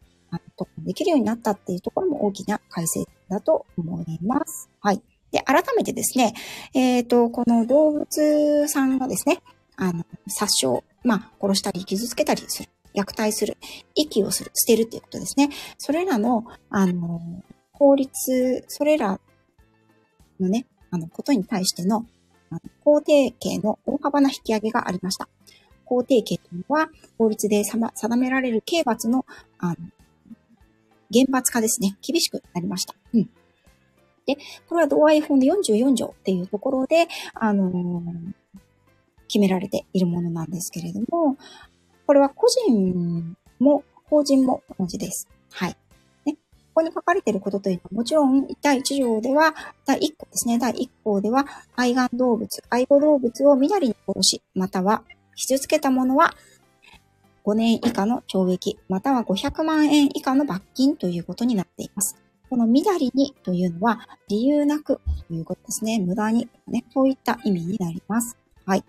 [0.56, 4.70] とできるようになったっていうところも大きな改正だと思います。
[4.82, 5.02] はい。
[5.32, 6.34] で、改めてですね、
[6.74, 9.42] えっ、ー、と、この動物さんがですね、
[9.76, 13.58] あの、殺傷、まあ、殺したり傷つけたりする、虐待する、
[13.96, 15.50] 息をする、捨てるっていうことですね。
[15.78, 19.20] それらの、あの、法律、それら
[20.40, 22.06] のね、あの、ことに対しての、
[22.52, 25.28] あの法定刑の大幅な引き上げがありました。
[25.86, 29.26] 法定刑というのは、法律で定められる刑罰の、
[29.60, 29.76] あの、
[31.12, 31.98] 厳罰化ですね。
[32.02, 32.96] 厳しくなりました。
[33.14, 33.30] うん。
[34.26, 38.60] で、これは同愛法の44条っていうところで、あのー、
[39.28, 41.38] 決められているものなんですけれども、
[42.06, 45.28] これは個人も法人も同じです。
[45.52, 45.78] はい。
[46.26, 46.40] ね、こ
[46.76, 50.60] こに書かれていることというのは、もちろん、第1条では、第1項ですね。
[50.60, 51.46] 第1項では、
[51.76, 55.04] 愛玩動物、愛護動物をみだりに殺し、または
[55.36, 56.34] 傷つけたものは、
[57.46, 62.18] 5年以下の懲役、または500万円以下の罰金ということになっています。
[62.50, 66.00] このみだりにというのは、理由なくということですね。
[66.00, 68.38] 無駄に、ね、そういった意味になります。
[68.66, 68.84] はい。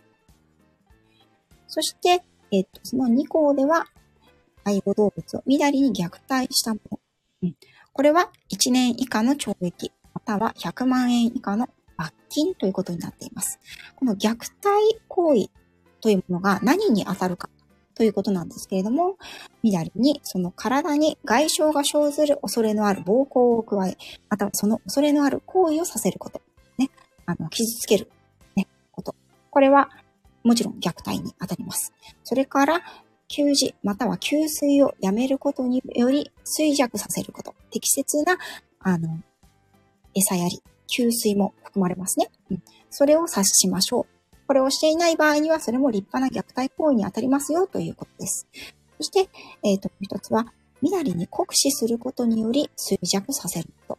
[1.67, 3.87] そして、えっと、その2項では、
[4.65, 7.01] 愛護動物をみだりに虐待したもの。
[7.43, 7.57] うん、
[7.93, 13.59] これは1年以下の懲役、または100万円以下の罰金ということになっています。
[13.95, 14.51] この虐待
[15.09, 15.51] 行為
[16.01, 17.49] というものが何に当たるか
[17.97, 19.17] ということなんですけれども、
[19.63, 23.97] みだりにその体に外傷が生ずる恐れのある暴行を加え、
[24.29, 26.43] またはその恐れのある行為をさせること。
[26.79, 26.91] ね。
[27.25, 28.11] あの、傷つける。
[28.55, 28.67] ね。
[28.93, 29.15] こと。
[29.51, 29.89] これは、
[30.45, 31.93] もちろん虐待に当たります。
[32.23, 32.83] それから、
[33.29, 37.55] 給仕、または給水をやめることにより衰弱させること。
[37.71, 38.39] 適切な、
[38.81, 39.19] あの、
[40.15, 42.31] 餌やり、給水も含まれますね。
[42.51, 42.63] うん。
[42.91, 44.16] それを察しましょう。
[44.47, 48.47] これをしていない場合には、それも立派な虐待行為に当たりますよということです。
[48.99, 49.29] そして、
[49.63, 50.47] えっ、ー、と、一つは、
[50.83, 53.99] みなりに酷使することにより衰弱させること。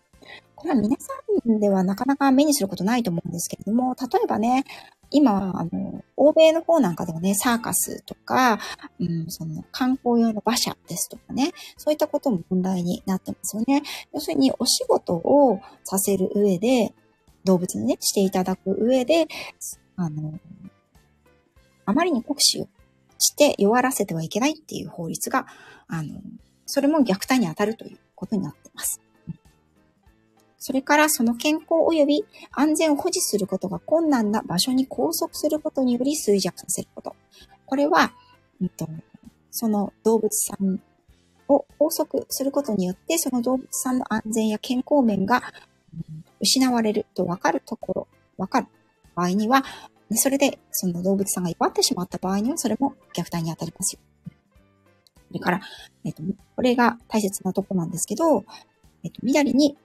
[0.56, 1.14] これは皆さ
[1.48, 4.66] んではなかなか目にすることないと思うんですけれども、例えばね、
[5.12, 8.60] 今、あの、欧米の方なんかでもね、サーカスとか、
[9.00, 13.84] うん、その観光用の馬車ですとかね、そういったことも問題になってますよね。
[14.14, 16.94] 要するに、お仕事をさせる上で、
[17.44, 19.28] 動物にね、していただく上で、
[19.98, 20.40] あの、
[21.86, 22.70] あまりに酷使を
[23.18, 25.48] して弱らせてはいけないっていう法律が、
[25.88, 26.22] あの、
[26.66, 29.02] それも虐待に当たるということになっています。
[30.60, 37.16] それからその健康及び安全を保持することが困難な場所に拘束することにより衰弱させること。
[37.66, 38.12] これは、
[38.62, 38.88] うんと、
[39.50, 40.82] その動物さん
[41.48, 45.42] を拘束することによって、その動物さんの安全や健康面が
[46.40, 48.08] 失われると分かるところ、
[48.38, 48.68] 分かる
[49.18, 49.64] 場合には、
[50.12, 54.00] それでその動物さんが弱ってしまった場合には、それも虐待に当たりますよ。
[55.28, 55.60] それから、
[56.06, 56.24] えっ、と、
[56.56, 58.46] これが大切なとこなんですけど、
[59.04, 59.76] えっ、と、緑に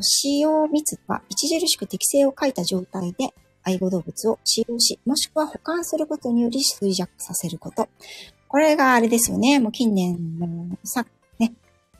[0.00, 3.28] 使用密度が著しく適正を書いた状態で
[3.62, 7.88] 愛護動物を使用し、もしくは保管することにより衰弱させること。
[8.48, 9.60] これがあれですよね。
[9.60, 11.06] もう近年のさ、
[11.38, 11.52] ね、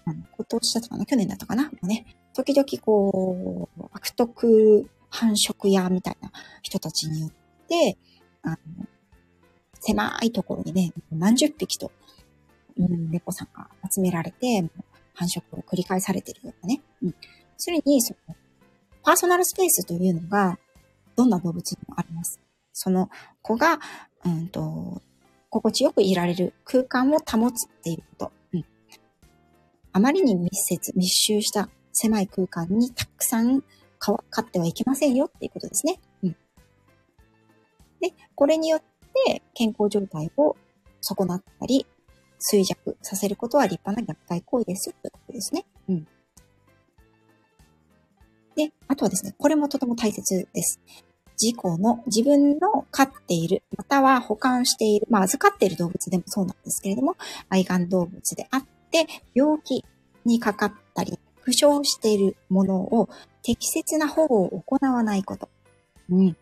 [0.05, 1.07] あの今年だったかな？
[1.07, 1.64] 去年だったかな？
[1.64, 6.31] もうね、時々こう、悪徳繁殖屋みたいな
[6.62, 7.31] 人たちによっ
[7.68, 7.99] て、
[8.42, 8.57] あの、
[9.81, 11.90] 狭いところにね、何十匹と、
[12.79, 14.64] うん、猫さんが集められて、
[15.14, 16.81] 繁殖を繰り返されているようなね。
[17.03, 17.14] うん。
[17.57, 18.35] それに、その、
[19.03, 20.59] パーソナルスペースというのが、
[21.16, 22.40] どんな動物にもあります。
[22.73, 23.11] その
[23.42, 23.81] 子が、
[24.25, 25.03] うんと、
[25.51, 28.33] 心地よくいられる空間を保つっていうこと。
[28.53, 28.64] うん。
[29.92, 33.62] あまりに密接、密集した狭い空間にたくさん
[34.01, 36.01] 飼ってはいけませんよっていうことですね。
[36.25, 36.37] うん。
[38.01, 38.83] で、これによっ
[39.27, 40.57] て健康状態を
[41.01, 41.87] 損なったり、
[42.41, 45.67] 衰弱させることは立派な虐待行為ですということですね。
[45.89, 46.09] うん。
[48.57, 50.81] で、あとはですね、これもとても大切です。
[51.41, 57.17] 自己の自分の飼っている、または保管している、まあ預かっている動物でもそうなんですけれども、
[57.49, 59.85] 愛玩動物であって、病気
[60.25, 63.09] にかかったり、負傷しているものを
[63.42, 65.48] 適切な保護を行わないこと。
[66.11, 66.37] うん。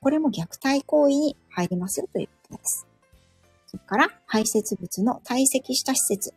[0.00, 2.86] これも虐待行為に入りますということです。
[3.66, 6.34] それから、排泄物の堆積した施設。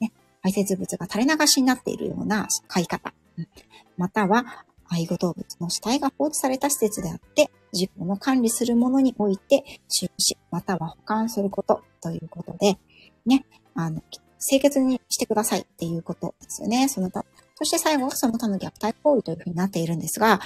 [0.00, 3.14] ね、排泄物が垂れ流しになっているような飼い方。
[3.38, 3.48] うん、
[3.96, 12.78] または、愛護動物の死体が放置された施設であって、事故の管理するものにおいて使用し、または保管することということで、
[13.24, 13.44] ね、
[13.74, 14.02] あの、
[14.48, 16.88] 清潔にしてくださいっていうことですよね。
[16.88, 17.24] その他、
[17.56, 20.40] そして最後はその他の虐待行為というふうになっているんですが、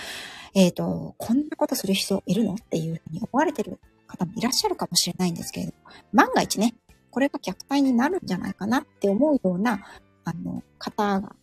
[0.55, 6.75] えっ、ー、と、こんなことする人いるのっていうふうに思われてる方もいらっしゃるかもしれないんですけれども、万が一ね、
[7.11, 9.85] これが虐待になるんじゃないかなって思うような、
[10.25, 11.35] あの、方が、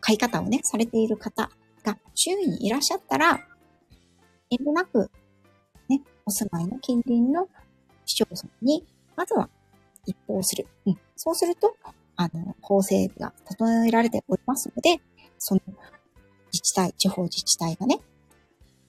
[0.00, 1.50] 飼い方をね、されている方
[1.82, 3.40] が周囲にいらっしゃったら、
[4.50, 5.10] 遠慮なく、
[5.88, 7.48] ね、お住まいの近隣の
[8.06, 9.48] 市町村に、まずは
[10.06, 10.66] 一報する。
[10.86, 10.98] うん。
[11.16, 11.76] そうすると、
[12.16, 15.00] あの、法整備が整えられておりますので、
[15.38, 15.60] その
[16.52, 17.98] 自治体、地方自治体がね、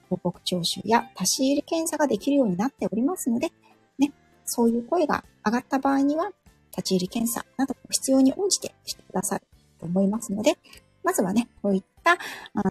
[0.08, 3.50] 報告徴収や立ち入り検査ができるようになっておりますので、
[3.98, 4.12] ね、
[4.44, 6.30] そういう声が上がった場合には、
[6.70, 9.46] 立ち入り検査など必要に応じてしてくださる
[9.80, 10.58] と思いますので、
[11.02, 12.18] まずはね、こういった、あ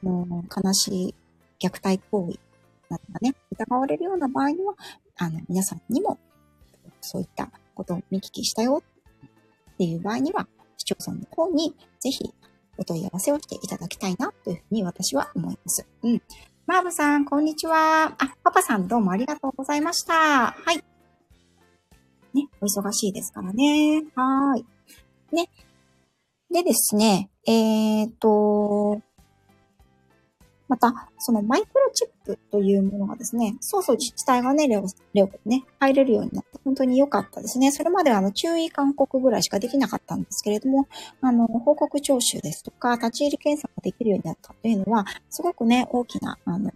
[0.04, 1.16] の、悲しい
[1.60, 2.40] 虐待行為
[2.90, 4.76] などがね、疑われるような場合には、
[5.18, 6.20] あの、皆さんにも、
[7.02, 8.84] そういったことを見聞きしたよ
[9.76, 12.34] っていう場合には、市町村の方にぜひ
[12.78, 15.86] お問い合わせをしていただきたいなというふうに私は思います。
[16.04, 16.22] うん。
[16.66, 18.16] マーブさん、こんにちは。
[18.18, 20.14] あ、パパさんどうもありがとうございました。
[20.14, 20.78] はい。
[22.34, 24.04] ね、お忙しいですからね。
[24.16, 24.66] はい。
[25.36, 25.50] ね。
[26.50, 29.02] でですね、えっ、と、
[30.68, 37.72] また、そのマイクロチップというものがですね、そうそう自治体がね、レオ、レオね、入れるようになって本当に良かったですね。
[37.72, 40.88] それまではあの注意勧告ぐらいしかできなかったんですけれども、
[41.22, 46.72] あの、報告徴収ですとか、立ち入り検査ができるようになったというのは、すごくね、大きな、あの、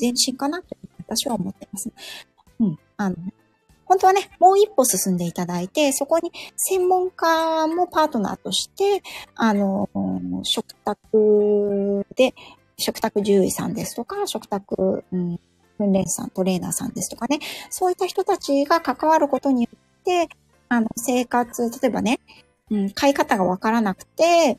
[0.00, 1.90] 前進かなと私は思っています。
[2.60, 2.78] うん。
[2.96, 3.16] あの、
[3.84, 9.02] 本当はね、もう一歩進んでいただいて、そこに専門家もパートナーとして、
[9.34, 9.88] あの、
[10.44, 12.34] 食卓で
[12.78, 15.40] 食卓獣医さんですとか、食卓、うん、
[15.78, 17.38] 訓練士さん、トレーナーさんですとかね、
[17.70, 20.28] そういった人たちが関わることによって、
[20.68, 22.20] あの、生活、例えばね、
[22.70, 24.58] うん、買い方がわからなくて、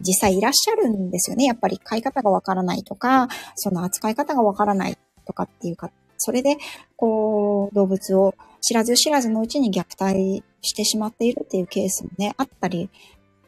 [0.00, 1.44] 実際いらっしゃるんですよね。
[1.44, 6.56] やっぱり買い方がわからないとか、その扱い方がわからないとかっていうか、それで、
[6.96, 12.90] こう、動物を知らず知らずのうちに虐待してしまっているっていうケースもね、あったり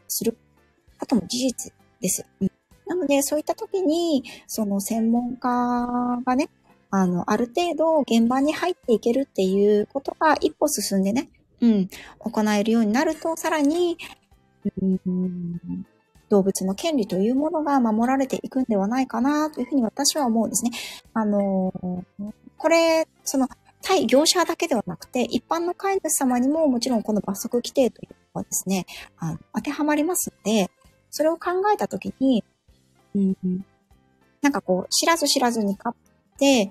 [0.06, 0.36] する
[0.98, 2.24] ことも事実です。
[2.40, 2.50] うん、
[2.88, 6.48] なので、そういった時に、その専門家がね、
[6.90, 11.28] あの、ある程度現場に入っていけるっていうことが一歩進んでね、
[11.60, 13.98] うん、行えるようになると、さらに、
[14.80, 15.86] うん、
[16.30, 20.70] 動物の権利というものが守られていくんではないかなというふうに私は思うんですね。
[21.12, 21.72] あの、
[22.56, 23.48] これ、その、
[23.82, 28.86] 対業者だけではなくて、一般の飼い主様にももちろんこの罰則規定というのはですね、
[29.18, 30.70] あの当てはまりますので、
[31.10, 32.44] それを考えたときに、
[33.14, 33.64] うん
[34.40, 35.94] なんかこう、知らず知らずに飼っ
[36.38, 36.70] て、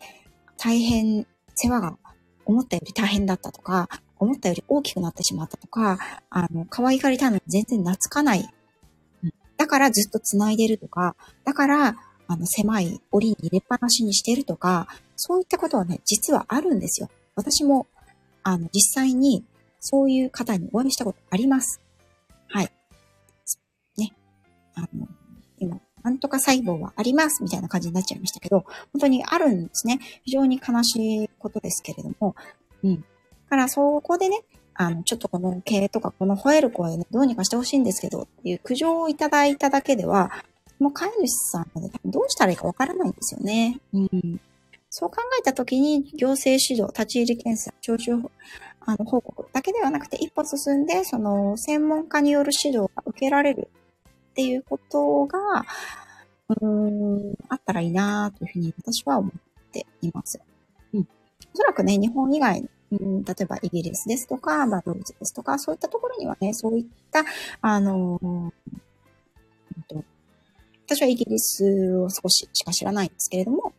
[0.58, 1.98] 大変、世話が
[2.46, 8.48] 思ったより大変だったとか、思ったより大きくなってしまったとか、あの、可愛がりたいのに全然懐かない。
[9.58, 11.96] だからずっと繋いでるとか、だから、
[12.28, 17.10] あの、狭い檻に入れっぱなしにしてるとか、そういったことはね、実はあるんですよ。
[17.36, 17.88] 私も、
[18.44, 19.44] あの、実際に、
[19.80, 21.82] そういう方にお会いしたことあります。
[22.50, 22.72] はい。
[23.98, 24.14] ね。
[24.76, 25.08] あの、
[26.08, 28.62] なんとか細胞はありますみたいな感じになっちゃいましたけど、
[28.94, 30.00] 本当にあるんですね。
[30.24, 32.34] 非常に悲しいことですけれども、
[32.82, 33.02] うん。
[33.02, 33.02] だ
[33.50, 34.40] からそこでね、
[34.74, 40.32] あの、ちょっとこの毛とかこの吠える声ね、どうにかしてほしいんですけどっていう苦情をいただいただけでは、
[40.80, 43.82] もう飼い主さんはね、どうしたらいいかわからないんですよね。
[43.94, 44.40] うん。
[44.90, 48.14] そう考えたときに、行政指導、立ち入り検査、徴収
[48.80, 53.68] あの報告だけではなくて、一歩進んで、その、専門家による指導が受けられる
[54.38, 55.66] っていうことが、
[56.50, 60.40] うーん、あったらいいなというふうに私は思っています。
[60.94, 61.02] うん。
[61.02, 61.06] お
[61.56, 67.24] そらくね、日本以外、うん、例えばイギリスですとか、まあ、ドイツですとか、そういったところにはね、そういった、
[67.62, 70.04] あのー、
[70.86, 73.74] 私はイギリスを少ししか知らないんですけれども、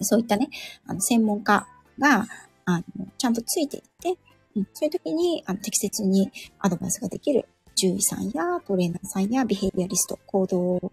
[0.00, 0.48] そういったね、
[0.86, 1.66] あの、専門家
[1.98, 2.24] が、
[2.66, 2.84] あの、
[3.18, 4.16] ちゃんとついていて、
[4.54, 10.92] うん、そういう時に、あの、適切にアドバイスができる獣医さんやトレーナーさんやビヘイビアリスト、行動、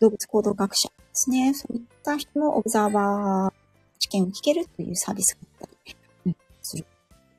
[0.00, 1.54] 動物行動学者ですね。
[1.54, 3.54] そういった人のオブザーバー
[3.98, 6.84] 知見を聞けるというサービスがあったり、する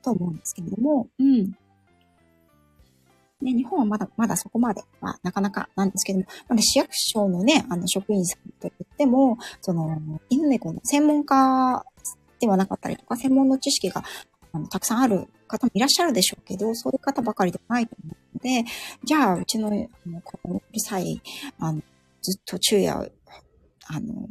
[0.02, 1.56] と思うんですけれども、うん。
[3.42, 11.84] ね、日本はまだ、まだそこまではなかなかなんですけども、まだ市役所のね、あの職員さんと言っても、その、犬猫の専門家
[12.40, 14.02] ではなかったりとか、専門の知識が
[14.56, 18.64] あのたくさんある方もいらっしゃるでしょうけど、そういう方ばかりではないと思うので、
[19.04, 19.70] じゃあ、うちの、あ
[20.08, 21.20] の、このうるさい、
[21.58, 21.82] あの、
[22.22, 23.12] ずっと昼夜、
[23.88, 24.28] あの、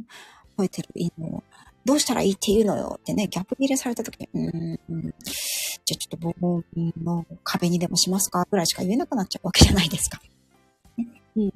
[0.58, 1.44] 吠えてる犬を、
[1.84, 5.14] どうしたらいいって言うのよってね、逆切れされた時に、うん、
[5.84, 10.20] じゃあちょっと防音の壁にでもしますかぐらいしか言えなくなっちゃうわけじゃないですか。
[11.36, 11.52] うん。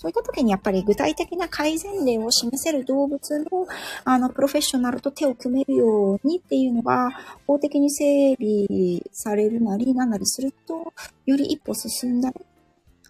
[0.00, 3.66] そういった時にやっぱり具体的な改善例を示せる動物の、
[4.06, 7.10] あの、プロフェッショナルと手を組めるようにっていうのが、
[7.46, 10.94] 法的に整備されるなり、なんなりすると、
[11.26, 12.32] より一歩進んだ、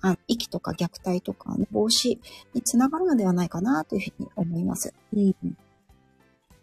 [0.03, 2.19] あ遺棄とか虐待とかの防止
[2.55, 4.93] につながるのではないかなというふうに思います。
[5.15, 5.33] うん。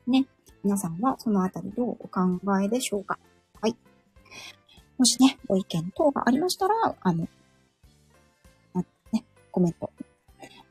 [0.07, 0.25] ね。
[0.61, 2.21] 皆さんはそのあたりどうお考
[2.61, 3.17] えでしょうか？
[3.61, 3.77] はい。
[4.97, 7.29] もしね、ご意見等がありましたら、あの、
[9.13, 9.23] ね、
[9.53, 9.89] コメント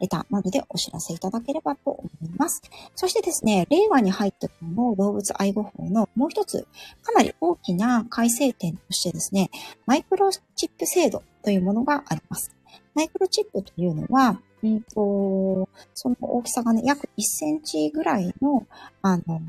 [0.00, 2.62] レターなどでお知らせいただければと思います。
[2.94, 6.66] そしてですね、令和に入ってからの動物愛護法のもう一つ、
[7.02, 9.50] かなり大きな改正点としてですね、
[9.86, 12.54] マイクロチップ制度というものがあります。
[12.94, 18.66] マイクロチップというのは、うんと、その大きさがね、約1センチぐらいの、
[19.02, 19.40] あの、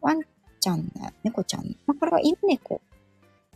[0.00, 0.20] ワン
[0.60, 0.90] ちゃん、
[1.22, 2.80] 猫ちゃん、まあ、これは犬猫。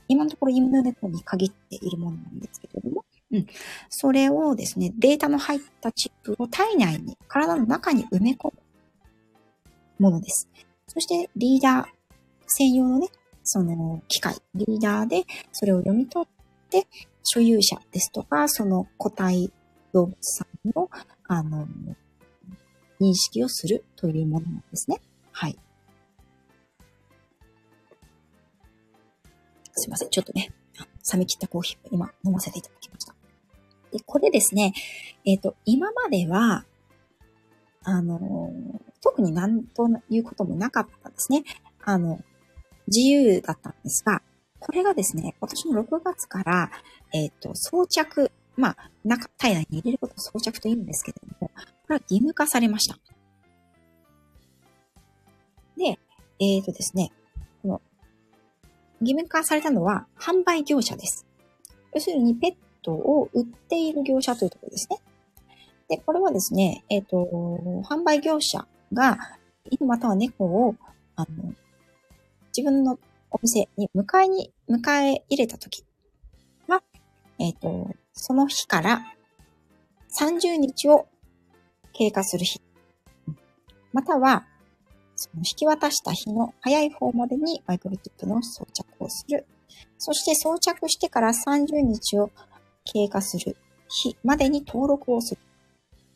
[0.09, 3.47] 今のところ犬猫に限っているものなんですけれども、うん。
[3.91, 8.53] それをですね、データの入ったチップを体内に、体の中に埋め込む
[9.99, 10.49] ものです。
[10.87, 11.87] そして、リーダー
[12.47, 13.09] 専用のね、
[13.45, 16.87] その機械、リーダーでそれを読み取って、
[17.23, 19.53] 所有者ですとか、その個体
[19.93, 20.91] 動物さんの、
[21.25, 21.67] あの、
[23.01, 25.01] 認識をするというものなんですね。
[25.33, 25.59] はい。
[29.73, 30.11] すいません。
[30.11, 30.51] ちょっとね、
[31.13, 33.18] 冷め切ったコーヒーを今飲ませていただきました。
[33.93, 34.73] で、これですね、
[35.25, 36.65] えっ、ー、と、今までは、
[37.85, 38.53] あの、
[39.01, 41.45] 特になんということもなかったんですね。
[41.85, 42.21] あの、
[42.87, 44.23] 自由だったんですが、
[44.61, 46.71] これがですね、今年の6月から、
[47.13, 52.99] えっ、ー、と、装着、まあ、中、体内に入れることを装着と言うんですけれども、これは義務化されました。
[55.77, 55.99] で、
[56.41, 57.13] えっ、ー、とですね、
[57.63, 57.83] この、
[59.01, 61.25] 義務化されたのは販売業者です。
[61.95, 64.99] 要するに、ペットを売っている業者というところですね。
[65.89, 69.19] で、これはですね、えっ、ー、と、販売業者が
[69.71, 70.75] 犬または猫を、
[71.17, 71.55] あの、
[72.57, 72.99] 自分の
[73.31, 75.85] お店に迎えに、迎え入れたとき
[76.67, 76.83] は、
[77.39, 79.15] えっ、ー、と、その日から
[80.19, 81.07] 30日を
[81.93, 82.61] 経過する日、
[83.93, 84.45] または、
[85.17, 89.47] その引き渡した日の早い方までにマイクロチップの装着をする。
[89.99, 92.31] そして装着してから30日を
[92.93, 93.57] 経過する
[93.89, 95.41] 日までに登録をする。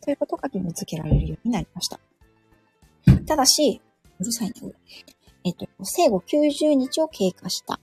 [0.00, 2.00] ということが義務付けられるようになりました。
[3.26, 3.80] ただし、
[4.18, 4.54] うるさいね、
[5.44, 7.78] えっと、生後90日を経過した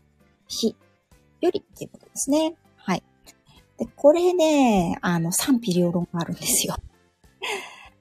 [0.47, 0.75] 日
[1.41, 2.55] よりっていうことですね。
[2.75, 3.03] はい。
[3.77, 6.75] で、これね、あの、賛否両論があるんですよ。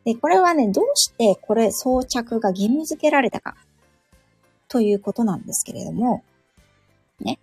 [0.04, 3.56] で、これはね、どうしてこれ装着が義務付けられたか
[4.68, 6.24] ということなんですけれども、
[7.20, 7.38] ね。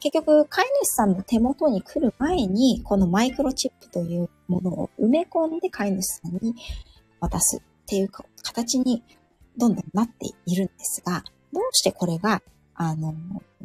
[0.00, 6.54] 結局、飼い主さんの手元に来る前に、このマイクロチップというものを埋め込んで飼い主さんに
[7.20, 8.08] 渡すっていう
[8.42, 9.02] 形に
[9.56, 12.42] どんどんなっているんですが、どうしてこれが、
[12.74, 13.14] あの、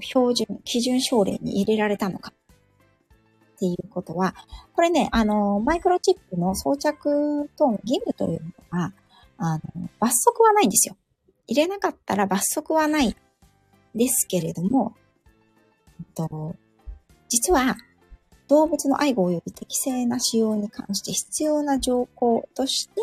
[0.01, 4.33] 標準、基準症例に入れられたのかっていうことは、
[4.73, 8.93] これね、あの、マイクロチップの装着と義務というのは、
[9.37, 9.61] あの、
[9.99, 10.97] 罰則はないんですよ。
[11.47, 13.15] 入れなかったら罰則はない
[13.93, 14.95] ですけれども、
[16.15, 16.55] と、
[17.29, 17.75] 実は、
[18.47, 22.93] 動物の愛護及び適正な使用に関して必要な条項として、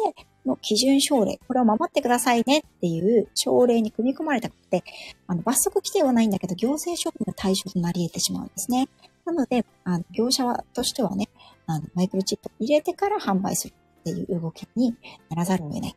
[0.46, 4.84] の基準症例、これを守ってくださいねっていう症例に組み込まれたことで、
[5.26, 8.88] あの、罰則規定はないんだけど、行政処分の対象となり得てしまうんですね。
[9.24, 11.28] なので、あの業者はとしてはね、
[11.66, 14.94] あの、マイクロチップを入れてから販売するっていう動きに
[15.28, 15.96] ならざるを得ない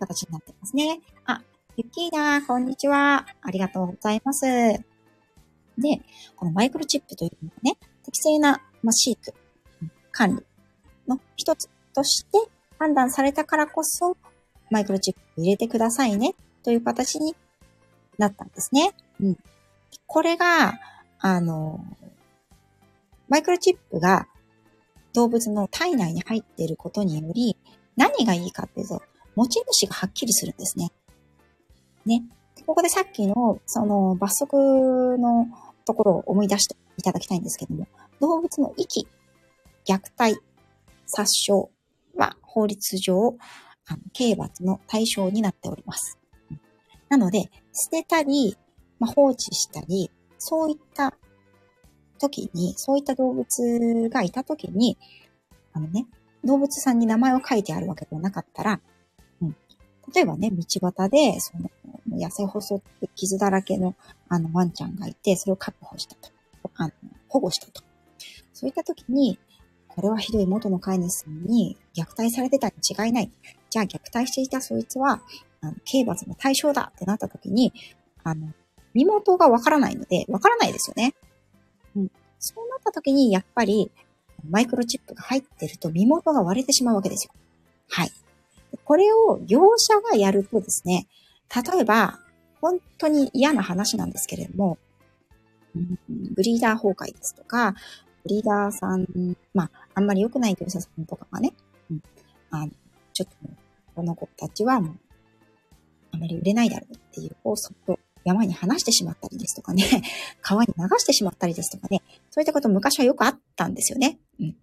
[0.00, 1.00] 形になってますね。
[1.26, 1.42] あ、
[1.76, 3.26] ユッキーだ、こんにちは。
[3.40, 4.93] ありがとうございます。
[5.78, 6.00] で、
[6.36, 9.34] このマイクロチップというのはね、適正な、まあ、飼育、
[10.12, 10.42] 管理
[11.08, 12.38] の一つとして
[12.78, 14.16] 判断されたからこそ、
[14.70, 17.34] マイクロチップ入れてくださいね、という形に
[18.18, 18.92] なったんですね。
[19.20, 19.38] うん。
[20.06, 20.74] これが、
[21.18, 21.84] あの、
[23.28, 24.28] マイクロチップが
[25.12, 27.56] 動物の体内に入っていることにより、
[27.96, 29.02] 何がいいかっていうと、
[29.34, 30.90] 持ち主がはっきりするんですね。
[32.04, 32.22] ね。
[32.66, 35.46] ここでさっきの、その、罰則の
[35.84, 37.86] ところを思い出していただきたいんですけども、
[38.20, 39.06] 動物の遺棄、
[39.86, 40.40] 虐待、
[41.06, 41.68] 殺傷、
[42.16, 43.36] は法律上、
[43.86, 46.18] あの刑罰の対象になっております。
[47.08, 48.56] なので、捨てたり、
[48.98, 51.14] まあ、放置したり、そういった
[52.18, 54.98] 時に、そういった動物がいた時に、
[55.72, 56.06] あのね、
[56.44, 58.80] 動物さんに名前を書いてあるわけではなかったら、
[59.42, 59.56] うん、
[60.14, 61.70] 例えばね、道端で、その、
[62.16, 63.94] 痩せ細って傷だらけの、
[64.28, 66.30] あの、ワンちゃんがいて、それを確保したと。
[66.76, 66.92] あの、
[67.28, 67.82] 保護したと。
[68.52, 69.38] そういった時に、
[69.88, 73.30] これはひどい元の飼い主さんに虐待されてたに違いない。
[73.70, 75.22] じゃあ虐待していたそいつは、
[75.60, 77.72] あの刑罰の対象だってなった時に、
[78.24, 78.48] あの、
[78.92, 81.14] 身元がわからないので、わからないですよね。
[81.96, 82.10] うん。
[82.38, 83.90] そうなった時に、やっぱり、
[84.48, 87.32] マイクロチップが入ってると身元が割れてしまうわけですよ。
[87.88, 88.12] はい。
[88.84, 91.06] これを業者がやるとですね、
[91.54, 92.20] 例えば、
[92.60, 94.78] 本当に嫌な話なんですけれども、
[96.34, 97.74] ブリーダー崩壊ですとか、
[98.22, 99.06] ブリーダーさん、
[99.52, 101.52] まあ、あんまり良くない業者さんとかがね、
[101.90, 102.02] うん、
[102.50, 102.72] あの、
[103.12, 103.54] ちょっと
[103.94, 104.96] この子たちはもう、
[106.12, 109.84] あまり売れないだろうっていうをそっと山に離してしまったりですとかね、
[110.40, 114.18] 川に流してしまったりですとかね、そういったこと昔はよくあったんですよね。
[114.40, 114.56] うん。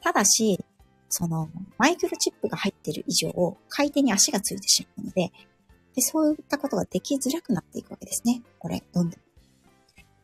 [0.00, 0.64] ただし、
[1.08, 5.32] その、マイクロチップが入っている以上、回転に足がついてしまうので、
[5.96, 8.42] で、そういったことができづらくなっていくわけですね。
[8.58, 9.20] これ、どんどん。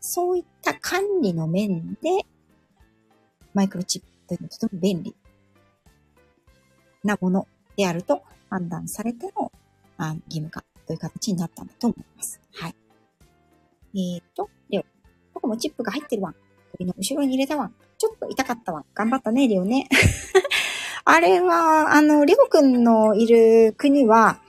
[0.01, 2.27] そういった管理の面で、
[3.55, 5.15] マイクロチップというのはとても便利
[7.05, 9.53] なものであると判断されての
[9.99, 12.41] あ義務化という形になったんだと思います。
[12.55, 12.75] はい。
[13.95, 14.85] えっ、ー、と、レオ。
[15.33, 16.35] 僕もチップが入ってるわ。
[16.73, 17.71] 首の後ろに入れたわ。
[17.97, 18.85] ちょっと痛かったわ。
[18.95, 19.89] 頑張ったね、レオね。
[21.05, 24.42] あれは、あの、レオくんのいる国は、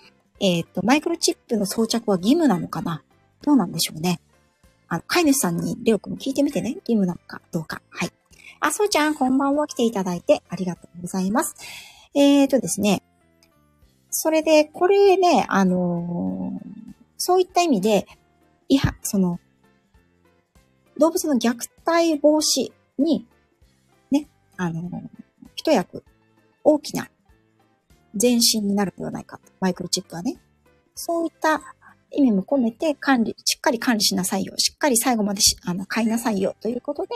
[0.44, 3.02] えっ、ー、と、マイクロチップの装着は義務なのかな？
[3.41, 4.20] どうなんでしょうね。
[4.89, 6.72] あの、飼い主さんにレオくん聞いてみてね。
[6.72, 7.82] 義務なのかどうか。
[7.89, 8.12] はい。
[8.60, 9.68] あ、そうちゃん、こんばんは。
[9.68, 11.56] 来ていただいてありがとうございます。
[12.14, 13.04] えっ、ー、とですね。
[14.10, 16.70] それで、これね、あのー、
[17.18, 18.06] そういった意味で、
[18.68, 19.39] いや、その、
[20.98, 23.26] 動物の虐待防止に、
[24.12, 24.28] ね、
[24.58, 25.02] あのー、
[25.56, 26.04] 一役
[26.66, 27.08] 大きな
[28.20, 29.39] 前進になるのではないか。
[29.59, 30.38] マイクロチップはね。
[30.95, 31.61] そういった
[32.11, 34.53] 意味も込めて管理、しっかり管理しなさいよ。
[34.57, 36.55] しっかり最後まであの、買いなさいよ。
[36.61, 37.09] ということで、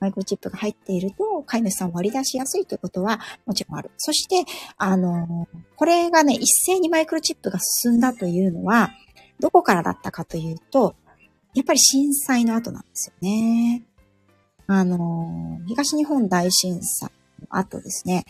[0.00, 3.90] マイクロチップが入っていると、飼い主さんを割り出しやすいということはもちろんある。
[3.96, 8.90] そして、あの、これがね、一斉にマイクロチップが進んだというのは、
[9.40, 10.94] どこからだったかというと、
[11.54, 13.84] やっぱり震災の後なんですよね。
[14.66, 18.24] あの、東日本大震災の後ですね、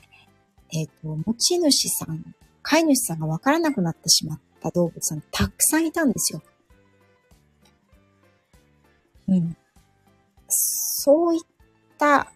[0.75, 6.43] えっ、ー、と、持ち主さん、飼い主さんがわからなくなってしまった動物さんたくさんいたんですよ。
[9.29, 9.57] うん。
[10.49, 11.41] そういっ
[11.99, 12.33] た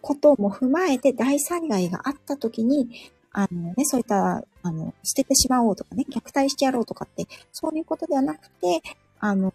[0.00, 2.88] ことも踏まえて大災害があった時に、
[3.32, 8.82] あのね、そういった、あの、捨ててしまおうとかね、虐待してやろうとかって、そういうことではなくて、
[9.20, 9.52] あの、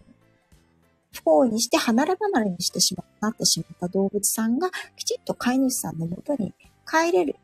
[1.11, 6.53] 不幸にして離れ離れにしてしまなってしまった動物さんがきちっと飼い主さんのもとに
[6.87, 7.35] 帰れる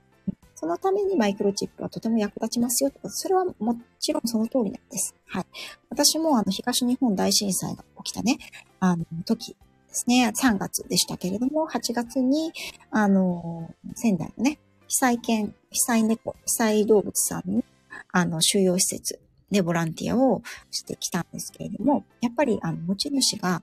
[0.59, 2.91] そのためにマイクロチップはとても役立ちますよ。
[3.05, 5.15] それはもちろんその通りなんです。
[5.25, 5.45] はい。
[5.89, 8.37] 私もあの東日本大震災が起きたね、
[8.81, 9.55] あの時
[9.87, 12.51] ですね、3月でしたけれども、8月に、
[12.91, 17.63] あの、仙台のね、被災犬、被災猫、被災動物さんに、
[18.11, 19.17] あの、収容施設
[19.49, 20.41] でボランティアを
[20.71, 23.61] してきたんですけれども、やっぱり、あの、持ち主が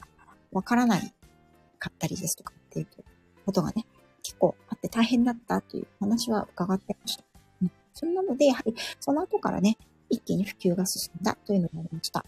[0.51, 1.13] わからない
[1.79, 2.87] かったりですとかっていう
[3.45, 3.85] ことがね、
[4.23, 7.25] 結構って大変だったという話は伺ってました。
[7.63, 7.73] うん。
[7.93, 9.77] そんなので、やはりその後からね、
[10.09, 12.25] 一気に普及が進んだというのがありました。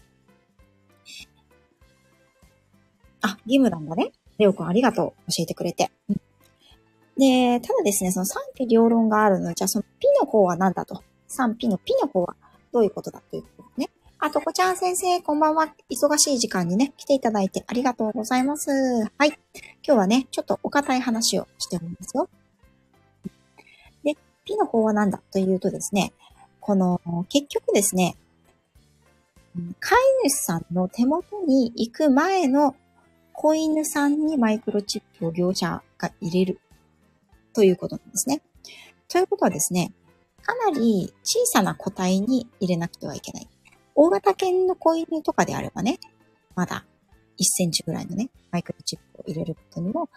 [3.21, 4.11] あ、義務なんだね。
[4.37, 5.31] レオくんありがとう。
[5.31, 5.91] 教えてくれて。
[6.09, 6.21] うん。
[7.17, 11.03] で、ただですね、その賛否両論があるのじゃあそのピの方は何だと。
[11.27, 12.35] 賛否のピの方は
[12.71, 13.89] どういうことだということね。
[14.19, 15.73] あ、とこちゃん先生、こんばんは。
[15.89, 18.69] 忙しい時間にね、来ていただいてありがとうございます。
[19.17, 19.29] はい。
[19.85, 22.29] 今日はね、ちょっとお堅い話をしておりますよ。
[24.49, 26.13] で、P の方は何だというとですね、
[26.59, 28.17] この、結局ですね、
[29.79, 32.75] 飼い主さんの手元に行く前の
[33.33, 36.59] 子犬さんにマイクロチップを業者が入れる
[37.53, 38.41] ということなんですね。
[39.07, 39.91] ということはですね、
[40.43, 43.47] かなり小さな個体に入れなくてはいけない。
[43.95, 45.99] 大型犬の子犬とかであればね、
[46.55, 46.85] まだ
[47.39, 50.09] 1センチぐらいのね、マイクロチップを入れることにも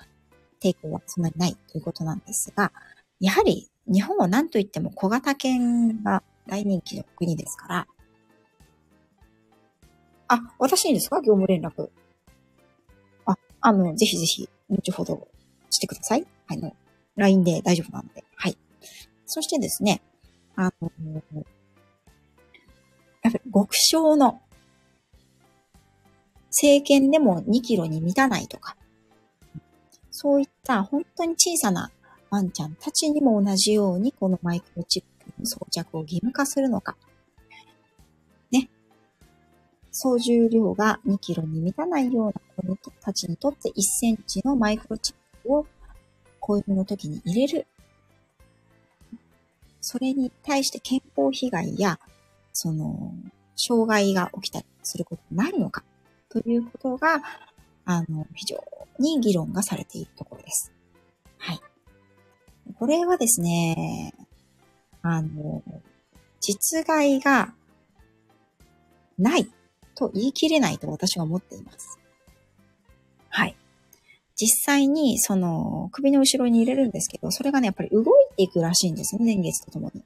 [0.63, 2.73] 抵抗はそんなにないということなんですが、
[3.21, 7.87] やはり日本は何と言っても小型犬が大人気の国ですから、
[10.29, 11.17] あ、私にですか？
[11.17, 11.91] 業務連絡。
[13.27, 15.29] あ、あの、ぜひぜひ、後ほど
[15.71, 16.27] してください。
[16.49, 16.75] あの、
[17.17, 18.25] LINE で大丈夫なので。
[18.37, 18.57] はい。
[19.27, 20.01] そしてですね、
[20.57, 20.91] あの、
[23.23, 24.41] やっぱり極小の
[26.49, 28.77] 政権でも2キロに満たないとか、
[30.11, 31.91] そういった本当に小さな
[32.33, 36.97] ワンちゃんたちにも同じようにこのマイクロチップの装着を義務化するのか。
[38.51, 38.69] ね。
[39.93, 45.15] 総重量が2キロに満たないような子たちにとって1センチのマイクロチッ
[45.45, 45.67] プを
[46.41, 47.67] 子犬の時に入れる。
[49.81, 52.01] それに対して健康被害や
[52.53, 53.13] その、
[53.57, 55.85] 障害が起きたりすることないのか
[56.29, 57.23] ということが、
[57.85, 58.63] あの、非常
[58.99, 60.73] に議論がされているところです。
[61.39, 61.61] はい。
[62.79, 64.15] これはですね、
[65.03, 65.63] あの、
[66.41, 67.55] 実害が
[69.19, 69.49] ない
[69.95, 71.99] と言い切れないと私は思っています。
[73.29, 73.57] はい。
[74.37, 78.05] 実際にその首の後ろに入れるんですけど、それがね、やっぱり動い
[78.37, 80.03] ていくらしいんですね、年月とともに。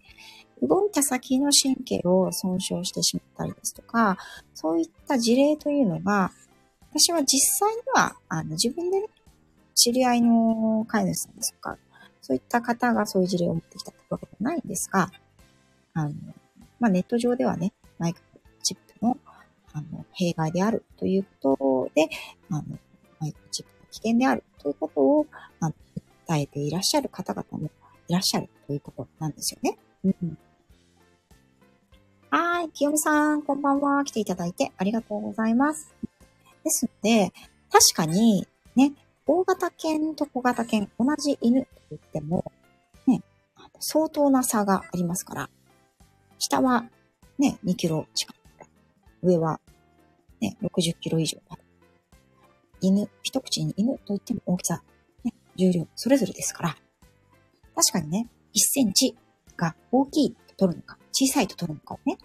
[0.63, 4.19] 動いた先の神経を損傷してしまったりですとか、
[4.55, 6.33] そういった事例というのが、
[6.93, 9.09] 私は実際には、あの、自分でね、
[9.75, 11.79] 知り合いの飼い主さんですとか、
[12.27, 15.13] そういった方がそういう事例を持ってきたってわけではないんですが、
[15.95, 16.13] あの、
[16.81, 19.17] まあ、ネット上ではね、マイクロチップの、
[19.73, 22.09] あの、弊害であるということで、
[22.51, 22.65] あの、
[23.21, 25.27] マイクロチップが危険であるということを、
[25.61, 25.75] あの、
[26.27, 27.71] 訴えていらっしゃる方々も
[28.09, 29.79] いらっしゃるということなんですよね。
[30.05, 30.39] うん。
[32.31, 34.05] はい、清美さん、こんばんは。
[34.05, 35.95] 来ていただいてありがとうございます。
[36.65, 37.33] ですので、
[37.71, 38.95] 確かに、ね、
[39.27, 42.45] 大型犬と小型犬、同じ犬と言っても、
[43.07, 43.23] ね、
[43.81, 45.51] 相当な差がありますから、
[46.39, 46.87] 下は
[47.39, 48.37] ね、2キロ近く、
[49.23, 49.61] 上は
[50.41, 51.63] ね、60キロ以上まで。
[52.81, 54.83] 犬、一口に犬と言っても大きさ、
[55.25, 56.77] ね、重量、それぞれですから、
[57.75, 59.17] 確かにね、1センチ
[59.57, 62.17] が大きいと取るのか、小さいと取るのかをね、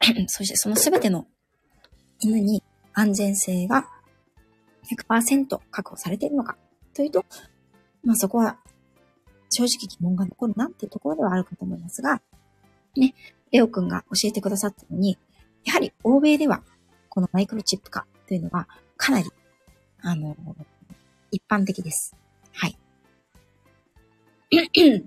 [0.26, 1.26] そしてそのすべての
[2.20, 2.62] 犬に
[2.98, 3.86] 安全性が
[5.08, 6.56] 100%確保されているのか
[6.94, 7.24] というと、
[8.02, 8.56] まあそこは
[9.50, 12.22] 正直疑問が残るなっていうところではあるかと思いますが、
[12.96, 13.14] ね、
[13.52, 15.18] レオくんが教えてくださったように、
[15.64, 16.62] やはり欧米では
[17.10, 18.66] このマイクロチップ化というのは
[18.96, 19.30] かなり、
[20.00, 20.34] あの、
[21.30, 22.16] 一般的です。
[22.54, 22.78] はい。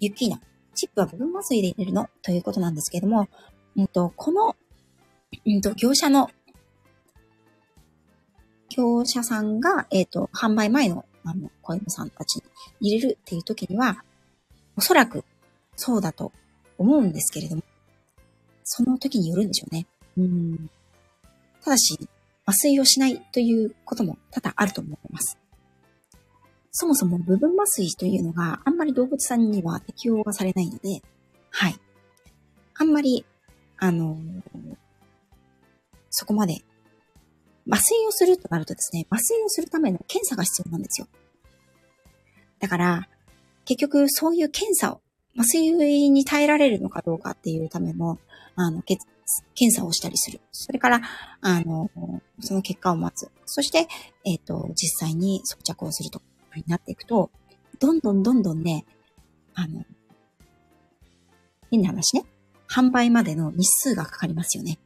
[0.00, 0.38] ユッキーナ、
[0.74, 2.10] チップは部分麻酔で入れるの？
[2.20, 3.26] ということなんですけれども、
[3.76, 4.54] うんと、この
[5.44, 6.30] うんと、業者の、
[8.68, 12.42] 業者さんが、えっ、ー、と、販売前の、あの、子犬さんたちに
[12.80, 14.04] 入れるっていう時には、
[14.76, 15.24] おそらく
[15.76, 16.32] そうだと
[16.78, 17.62] 思うんですけれども、
[18.64, 19.86] その時によるんでしょうね。
[20.18, 20.70] うん。
[21.62, 21.98] ただし、
[22.44, 25.38] 麻酔をしないということも多々あると思います。
[26.70, 31.00] そもそも部分麻酔というのがあんまり動物さんには適用がされないので、
[31.50, 31.76] はい。
[32.74, 33.24] あんまり、
[33.78, 34.18] あの、
[36.18, 36.62] そこまで。
[37.70, 41.08] 麻酔をするとなるとですね、麻酔をするための検査が必要なんですよ。
[42.58, 43.08] だから、
[43.66, 45.00] 結局そういう検査を、
[45.36, 48.18] 麻酔に耐えられるのかどうかっていうための、
[48.54, 49.04] あの、検
[49.72, 50.40] 査をしたりする。
[50.52, 51.02] それから、
[51.42, 51.90] あの、
[52.40, 53.30] その結果を待つ。
[53.44, 53.88] そして、
[54.24, 56.22] えっ、ー、と、実際に装着をすると
[56.54, 57.30] になっていくと、
[57.78, 58.86] どんどんどんどんね、
[59.54, 59.84] あの、
[61.70, 62.24] 変な話ね。
[62.68, 64.78] 販売までの日数がかかりますよね。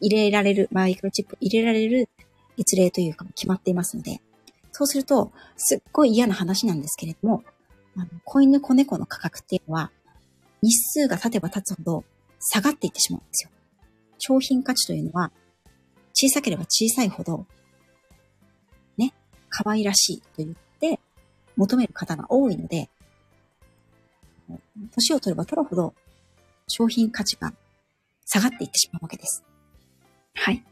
[0.00, 2.08] 入れられる、マイクロチップ入れられる
[2.56, 4.20] 一例というか決まっていますので、
[4.72, 7.42] そうすると、すっごい嫌な話なんですけれども、
[7.96, 9.90] あの、子犬子猫の価格っていうのは、
[10.62, 12.04] 日数が経てば経つほど
[12.38, 13.50] 下がっていってしまうんですよ。
[14.18, 15.32] 商品価値というのは、
[16.12, 17.46] 小さければ小さいほど、
[18.96, 19.14] ね、
[19.48, 21.00] 可愛らしいと言って
[21.56, 22.88] 求める方が多いので、
[24.94, 25.94] 年を取れば取るほど
[26.68, 27.52] 商品価値が
[28.24, 29.44] 下がっていってしまうわけです。
[30.34, 30.64] はい。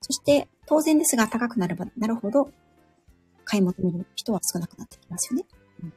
[0.00, 2.50] そして、当然ですが、高くなればなるほど、
[3.44, 5.46] 買い求める人は少なくなってきますよね。
[5.82, 5.92] うん、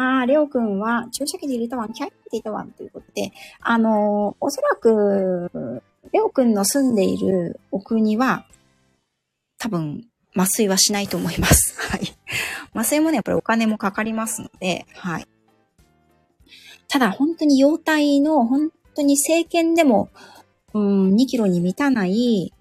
[0.00, 5.82] ああ、レオくんは注射器で入れたわん、キャイっていたわんということで、あのー、おそらく、
[6.12, 8.46] レオくんの住んでいるお国は、
[9.58, 10.06] 多分、
[10.36, 11.74] 麻酔はしないと思います。
[11.90, 12.02] はい。
[12.74, 15.26] 麻酔もね、やっぱりお金もかかりますので、はい。
[16.86, 20.10] ただ、本当に容体の本当に政権でも、
[20.74, 22.52] うん、2キロに満たない、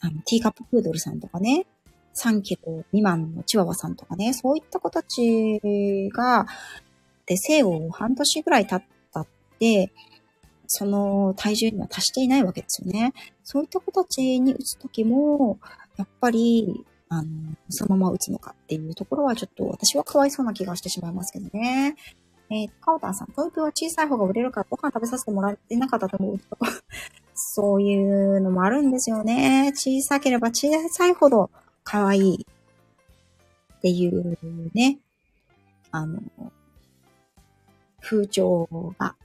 [0.00, 1.66] あの、ティーカッププードルさんとかね、
[2.14, 6.46] 3キロ未満のチワワさんとかね、そういった子たちが、
[7.26, 9.26] で、生後半年ぐらい経ったっ
[9.58, 9.92] て、
[10.68, 13.12] その体重には達していないわけですよね。
[13.44, 15.58] そういった子たちに打つときも、
[15.96, 17.28] やっぱり、あの、
[17.68, 21.96] そのまま打つのかっていうところはちょっと私はかわいそうな気がしてしまいますけどね。
[22.48, 26.40] えー、カオタンさん、トイプは小さい方が売れるからご飯食べさせてもらってなかったと思う。
[27.34, 29.72] そういうのもあるんですよね。
[29.74, 31.50] 小さければ小さいほど
[31.84, 32.46] 可愛い
[33.76, 34.38] っていう
[34.74, 34.98] ね、
[35.90, 36.20] あの、
[38.00, 38.68] 風潮
[38.98, 39.16] が、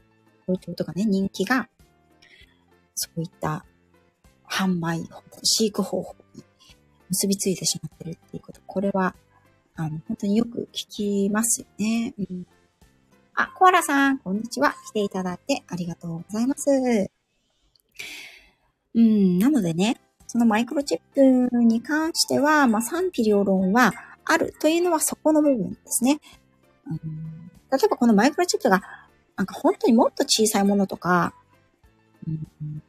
[0.47, 1.69] 風潮とかね、人気が、
[2.95, 3.65] そういった
[4.49, 5.07] 販売、
[5.43, 6.43] 飼育方法に
[7.09, 8.61] 結びついてしまってるっていうこと。
[8.65, 9.15] これは、
[9.75, 12.13] あの、本当によく聞きますよね。
[12.17, 12.47] うん
[13.35, 14.75] あ、コアラさん、こんにちは。
[14.87, 17.09] 来ていただいてありがとうございます。
[18.93, 23.93] うん、なのでね、そのマイクロチップに関しては、まあ、賛否両論は
[24.25, 26.19] あるというのはそこの部分ですね。
[26.87, 26.97] うん、
[27.71, 28.81] 例えばこのマイクロチップが、
[29.37, 31.33] なんか本当にもっと小さいものとか、
[32.27, 32.83] うん、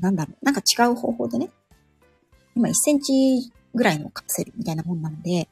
[0.00, 1.48] なんだろう、なんか違う方法でね、
[2.56, 5.48] 今1センチぐらいのカプセルみたいなもんなので、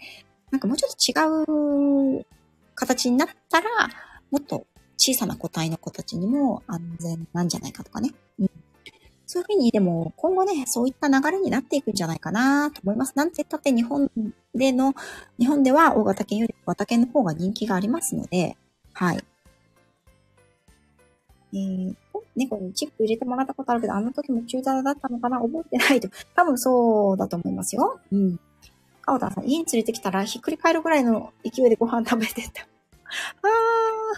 [0.50, 2.26] なんかもうちょっと違う
[2.78, 3.68] 形になったら、
[4.30, 4.66] もっと
[4.96, 8.14] 小さな個体の子たちにも安全なんじゃないかとかね。
[8.38, 8.50] うん。
[9.26, 13.12] そういうふうに、でも今後ね、そういった流れになっていくんじゃないかなと思います。
[13.16, 14.10] なんて言ったって日本
[14.54, 14.94] での、
[15.38, 18.56] 日本では大型犬より小型犬の方が人気がありますので、
[18.92, 19.24] はい。
[21.52, 21.94] えー、
[22.36, 25.40] 猫にチップ入れてもらったことあるけど、あの時も中座だったのかな？
[25.40, 26.08] 覚えてないと。
[26.34, 28.00] 多分そうだと思いますよ。
[28.12, 28.40] うん。
[29.08, 32.62] 川田さん、家に連れてきたらひっくり返るぐらいの勢いでご飯食べてた。
[32.62, 32.66] あ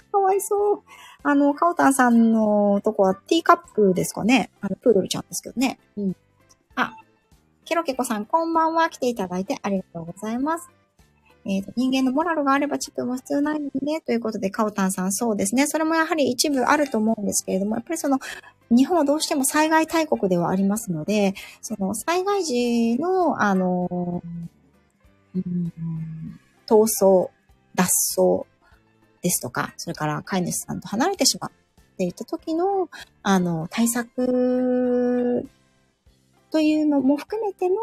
[0.09, 0.83] ー、かわいそう。
[1.23, 4.51] あの、カオタンさんのとこはティーカップですかね。
[4.61, 5.79] あの、プードルちゃんですけどね。
[5.97, 6.17] うん。
[6.75, 6.97] あ、
[7.65, 8.89] ケロケコさん、こんばんは。
[8.91, 10.69] 来ていただいてありがとうございます。
[11.45, 14.01] えっ、ー、と、人間のモラルがあればチップも必要ないのね。
[14.01, 15.69] ということで、カオタンさん、そうですね。
[15.69, 18.19] それもやはり一部あると思うんですけれども、やっぱりその、
[18.71, 24.51] 日本はどうしても災害大国ではありますので、その、災害時の、あの、うん、
[26.67, 27.31] 逃走、
[27.75, 28.47] 脱走
[29.23, 31.55] ですとか、それから飼い主さんと離れてしまうっ
[31.97, 32.89] て言った時の、
[33.23, 35.47] あの、対策
[36.51, 37.77] というのも含めての、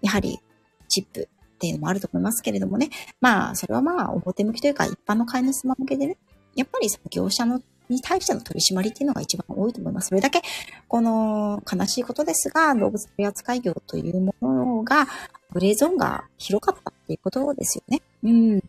[0.00, 0.40] やはり
[0.88, 2.90] チップっていうのもあると思いますけれどもね。
[3.20, 6.16] まあ、それはまあ、表向きというか、一般の飼い主様向けでね、
[6.54, 10.08] やっぱりその業者のに対しての取り締まりっていうのが一番多いと思います。
[10.08, 10.42] それだけ、
[10.88, 15.06] この悲しいことですが、動物取扱業というものが、
[15.52, 18.02] グレーゾーンが広かったっていうことですよね。
[18.22, 18.64] うん。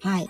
[0.00, 0.28] はい。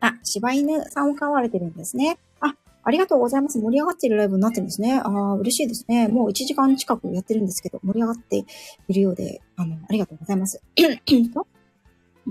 [0.00, 2.18] あ、柴犬さんを飼われてるんですね。
[2.40, 3.58] あ、ありがとうございます。
[3.58, 5.00] 盛り上がっているライブになってるんですね。
[5.04, 6.08] ああ、嬉しいですね。
[6.08, 8.44] もう1時間近くやってるんですけど、盛り上がって
[8.88, 10.62] いるようで、あの、ありがとうございます。
[11.34, 11.46] と、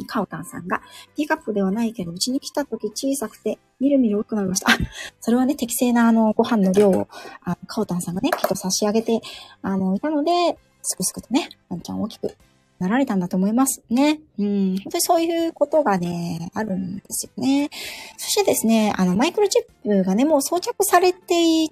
[0.05, 0.81] カオタンさんが、
[1.15, 4.71] ティーカップではないけど、うちに来た時小さくて、みるみる大きくなりました。
[5.19, 7.07] それはね、適正なあの、ご飯の量を、
[7.43, 9.21] あのカオタンさんがね、きっと差し上げて、
[9.61, 12.35] あの、いたので、すくすくとね、ワンちゃん大きく
[12.79, 14.19] なられたんだと思いますね。
[14.37, 17.69] うん、本当にそういうことがね、あるんですよね。
[18.17, 21.69] そしてですね、あの、マイクロチップがね、もう装着されてい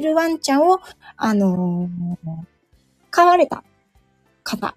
[0.00, 0.80] るワンちゃんを、
[1.16, 2.26] あのー、
[3.10, 3.64] 飼われた
[4.44, 4.74] 方、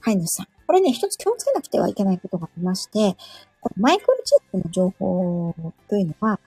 [0.00, 0.57] 飼い主さん。
[0.68, 3.16] これね、一つ気をつけなくてはいけないことがありまして、
[3.62, 5.54] このマイクロチップの情報
[5.88, 6.38] というのは、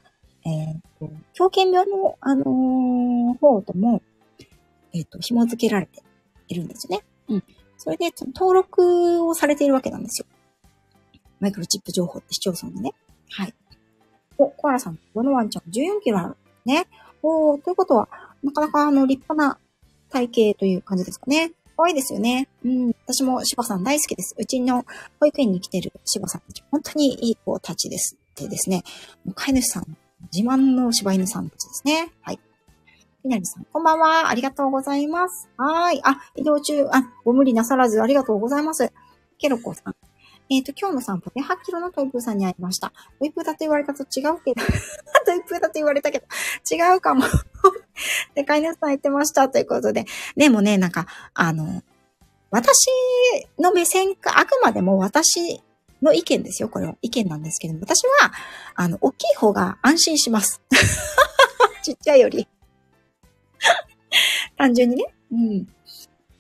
[0.46, 4.04] えっ、ー、と、狂犬病の、あのー、方とも、
[4.94, 6.04] えっ、ー、と、紐付けられて
[6.50, 7.04] いるんですよね。
[7.30, 7.44] うん。
[7.80, 10.28] それで、登録をされているわけなんですよ。
[11.40, 12.94] マイクロチップ情報って市町村でね。
[13.32, 13.54] はい。
[14.38, 16.38] お、コアラさん、このワンちゃん14キロある。
[16.64, 16.86] ね。
[17.24, 18.08] おということは、
[18.44, 19.58] なかなかあの、立派な
[20.12, 21.54] 体型という感じですかね。
[21.82, 22.48] 可愛いですよね。
[22.64, 22.88] うん。
[23.08, 24.36] 私も柴さん大好きです。
[24.38, 24.86] うちの
[25.20, 28.16] 保育園に来てる柴さんたち、本当にいい子たちです。
[28.36, 28.84] でですね、
[29.34, 29.98] 飼い主さん、
[30.32, 32.12] 自慢の柴犬さんたちですね。
[32.22, 32.40] はい。
[33.24, 34.30] みなりさん、こんばんは。
[34.30, 35.50] ありがとうございます。
[35.58, 36.00] はい。
[36.04, 38.94] あ、移動中、あ、ご無理なさらずありがとうございます。
[39.40, 39.96] ケロコさん。
[40.52, 42.94] えっ、ー、と、今日の散歩で8キロのトイプーさんに会いました。
[43.18, 44.62] トイプーだと言われたと違うけど、
[45.26, 46.28] トイプーだと言われたけど、
[46.70, 47.24] 違うかも。
[48.36, 49.50] で、飼い主さん言ってました。
[49.50, 50.06] ということで。
[50.36, 51.84] でもね、なんか、あの、
[52.50, 52.76] 私
[53.60, 55.62] の目線か、あくまでも私
[56.02, 56.70] の意見ですよ。
[56.70, 58.32] これは意見なんですけども、私は、
[58.76, 60.62] あの、大きい方が安心します。
[61.84, 62.48] ちっちゃいより。
[64.58, 65.06] 単純にね。
[65.32, 65.68] うん。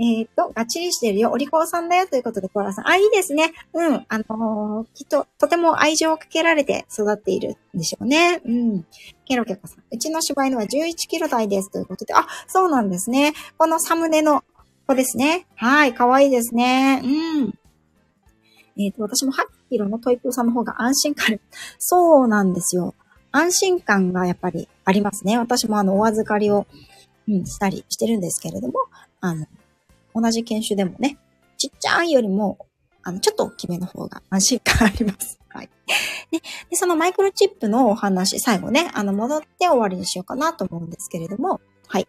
[0.03, 1.29] えっ、と、ガッチリしてるよ。
[1.31, 2.87] お利口さんだよということで、コアラさん。
[2.87, 3.53] あ、いいですね。
[3.71, 4.05] うん。
[4.09, 8.41] あのー、きっと、とても愛情をかけられて育っているんでしょうね。
[8.43, 8.85] うん。
[9.25, 9.83] ケロケコさん。
[9.91, 11.69] うちの柴犬は11キロ台です。
[11.69, 13.33] ということで、あ、そうなんですね。
[13.59, 14.43] このサムネの
[14.87, 15.45] 子ですね。
[15.55, 15.93] はい。
[15.93, 17.01] かわいいですね。
[17.03, 17.07] う
[17.43, 17.53] ん。
[18.83, 21.39] えっ、と、私も8キロのトイプーさんの方が安心感、
[21.77, 22.95] そうなんですよ。
[23.31, 25.37] 安心感がやっぱりありますね。
[25.37, 26.65] 私もあの、お預かりを
[27.27, 28.73] うん、したりしてるんですけれども、
[29.19, 29.45] あの、
[30.13, 31.17] 同じ犬種でもね、
[31.57, 32.57] ちっちゃいよりも、
[33.03, 35.39] あの、ちょっと大きめの方が安心感あります。
[35.49, 35.69] はい。
[36.31, 36.39] で、
[36.69, 42.07] でそのマイクロチップのお話、最後ね、あの、戻って終わりにしようかなと思うんですけれども、はい。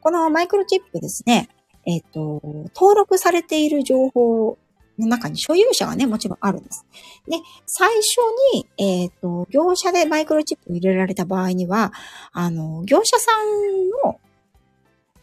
[0.00, 1.48] このマイクロチップですね、
[1.86, 2.40] えっ、ー、と、
[2.74, 4.58] 登録されている情報
[4.98, 6.84] の中に所有者がね、もちろんあるんです。
[7.28, 8.18] で、最初
[8.54, 11.92] に、えっ、ー、と、業者でマイクロチップを入れられた場合には、
[12.32, 14.20] あの、業者さんの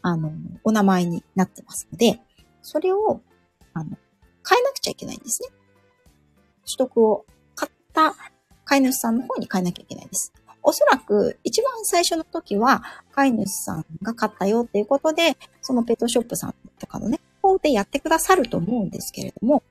[0.06, 0.30] あの、
[0.64, 2.20] お名前になってますので、
[2.60, 3.22] それを、
[3.72, 3.96] あの、
[4.46, 5.48] 変えなくちゃいけないんですね。
[6.66, 7.24] 取得を
[7.54, 8.14] 買った
[8.66, 10.30] 飼い主さんの方に変えなきゃいけないです。
[10.62, 12.82] おそらく、一番最初の時は、
[13.12, 19.62] 飼い主さんが買ったよっていうことで、そのペットショップさんとかのね、方でやってくださると思うんですけれども、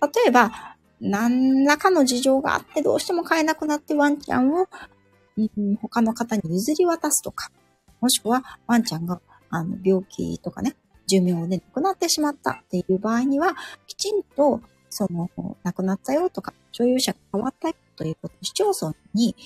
[0.00, 4.68] 例えば、何らかの事情があってどうしても飼えなくなってワンちゃんを、
[5.40, 7.50] ん、他の方に譲り渡すとか、
[8.00, 9.20] もしくはワンちゃんが、
[9.52, 10.74] あの、病気とかね、
[11.06, 13.54] 寿命で亡くなってしまったっていう場合には、
[13.86, 15.30] きちんと、その、
[15.62, 19.36] 亡くなったよとか、所有者が変わったよということを市町村に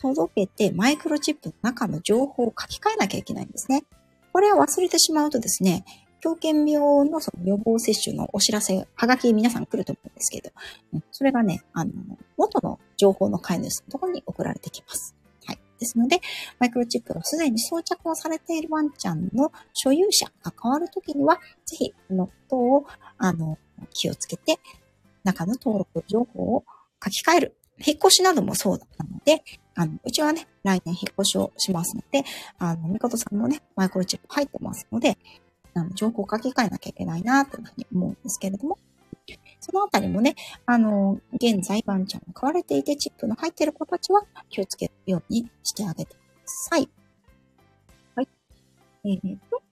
[0.00, 3.84] 届けて、マイクロチップの中の情報を書き換えなきゃいけないんですね。
[4.32, 5.84] これは忘れてしまうとですね、
[6.20, 10.50] 狂犬病のその予防接種のお知らせ、はがき皆さん来ると思うんですけど、
[11.10, 11.92] それがね、あの、
[12.36, 15.14] 元の情報の飼い主のところに送られてきます。
[15.84, 16.20] ですので、
[16.58, 22.86] マイクロチップがすでに装着をされているワンちゃんの所有者が変わるときには、ぜひ、このことを、
[23.18, 23.58] あの、
[23.92, 24.58] 気をつけて、
[25.22, 26.64] 中の登録情報を
[27.02, 27.56] 書き換える。
[27.84, 29.42] 引っ越しなどもそうなので、
[29.74, 32.24] あの、うちはね、来年引っ越しをしますので、
[32.58, 35.18] あの、みことさんもね、マイクロチップ入ってますので、
[35.74, 38.78] あの、情報を書き換えなきゃいけないな、というふうに思うんですけれども、
[39.60, 40.34] そのあたりもね、
[40.66, 46.88] あの、現在ワンちゃんが飼われていてチップの入っている子たちは気をつけるようにしてあげてください。
[48.14, 48.28] はい。
[49.04, 49.62] えー、と、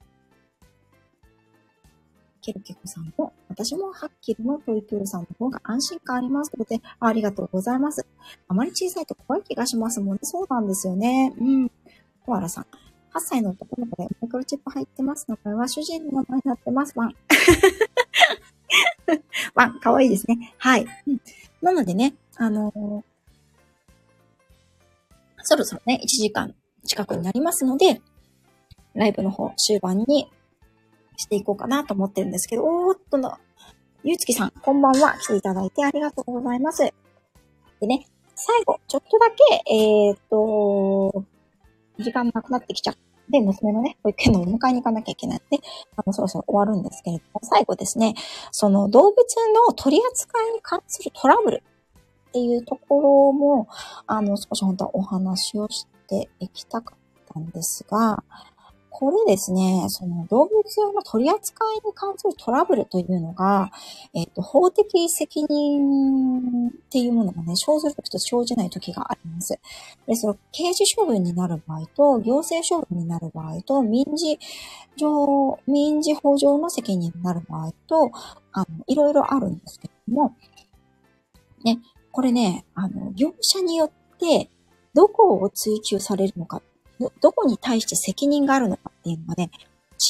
[2.40, 8.06] ケルケコさんも、私もハッキルのトイプールさんの方が安心感ありますので、ありがとうございます。
[8.48, 10.20] あまり小さいと怖い気がしますもんね。
[10.22, 11.32] そうなんですよね。
[11.38, 11.70] うん。
[12.26, 12.66] コアラさん。
[13.14, 16.94] 8歳の男の子でマイクロチップ入ってますのこれは主人の名前になってます。
[16.96, 17.14] ワン。
[19.54, 20.54] ワン、かわいいですね。
[20.58, 20.86] はい。
[21.60, 23.02] なのでね、あのー、
[25.42, 28.00] そろそろね、1時間近くになりますので、
[28.94, 30.30] ライブの方、終盤に
[31.16, 33.38] していこうかなと思ってるんですけど、おーっとの、
[34.04, 35.16] ゆうつきさん、こんばんは。
[35.18, 36.82] 来ていただいてありがとうございます。
[36.82, 41.24] でね、最後、ちょっとだけ、えー、っと、
[41.98, 42.96] 時間なくなってきちゃっ
[43.28, 45.64] で、娘のね、保育園のお迎えに行かなきゃいけないんで、
[45.96, 48.14] あの、そろそろ終わるんですけれども、最後ですね、
[48.50, 49.16] その動物
[49.68, 51.62] の取り扱いに関するトラブル
[52.28, 53.68] っていうところも、
[54.06, 56.98] あの、少し本当はお話をしていきたかっ
[57.32, 58.22] たんですが、
[59.02, 63.72] これですね、その動物用の取り扱いに関するトラブルというのが、
[64.14, 69.58] えっ、と、法的責任っていうものがね、生ずるときと生じないときがあります。
[70.06, 74.38] で、その刑事処分になる場合と、行政処分になる場合と、民事
[74.96, 78.12] 上、民事法上の責任になる場合と、
[78.52, 80.36] あの、いろいろあるんですけども、
[81.64, 81.80] ね、
[82.12, 83.90] これね、あの、業者によっ
[84.20, 84.48] て、
[84.94, 86.62] どこを追求されるのか
[87.20, 89.50] どこに対して責任があるのかっていうのがね、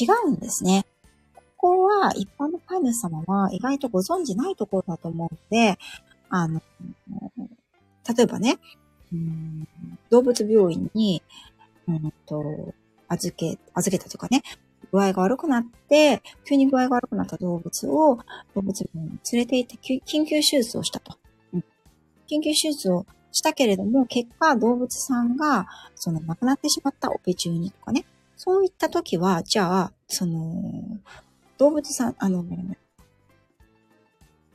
[0.00, 0.86] 違うんですね。
[1.34, 5.78] ここは一般の飼い主様は意外とご存知ないところだと思うので、
[6.28, 6.60] あの、
[8.16, 8.58] 例えばね、
[9.12, 9.68] うん
[10.10, 11.22] 動物病院に、
[11.86, 12.74] うんと、
[13.08, 14.42] 預け、預けたとかね、
[14.90, 18.18] 具合が悪くなって、急に具合が悪くなった動物を
[18.54, 21.16] 動物病院に連れて行って緊急手術をしたと。
[21.54, 21.64] うん、
[22.30, 28.04] 緊急手術をしたけれども、結果動物さんが、その亡くなってしまったオペ中にとかね、
[28.36, 30.62] そういった時は、じゃあ、その、
[31.58, 32.44] 動物さん、あの、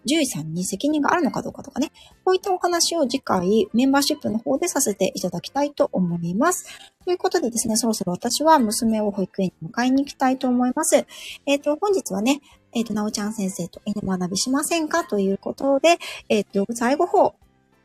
[0.07, 1.91] 獣医さんに責任があるのかどうかとかね、
[2.23, 6.65] こういったお話を次回メンバーシップの方でさせていただきたいと思います。
[7.03, 11.05] ということでですね、そろそろ私は娘を保育園に迎えに行きたいと思います。
[11.45, 12.41] えっ、ー、と、本日はね、
[12.73, 15.03] えっ、ー、と、なおちゃん先生と犬学びしませんか？
[15.03, 15.97] ということで、
[16.29, 17.35] えっ、ー、と、動物愛護法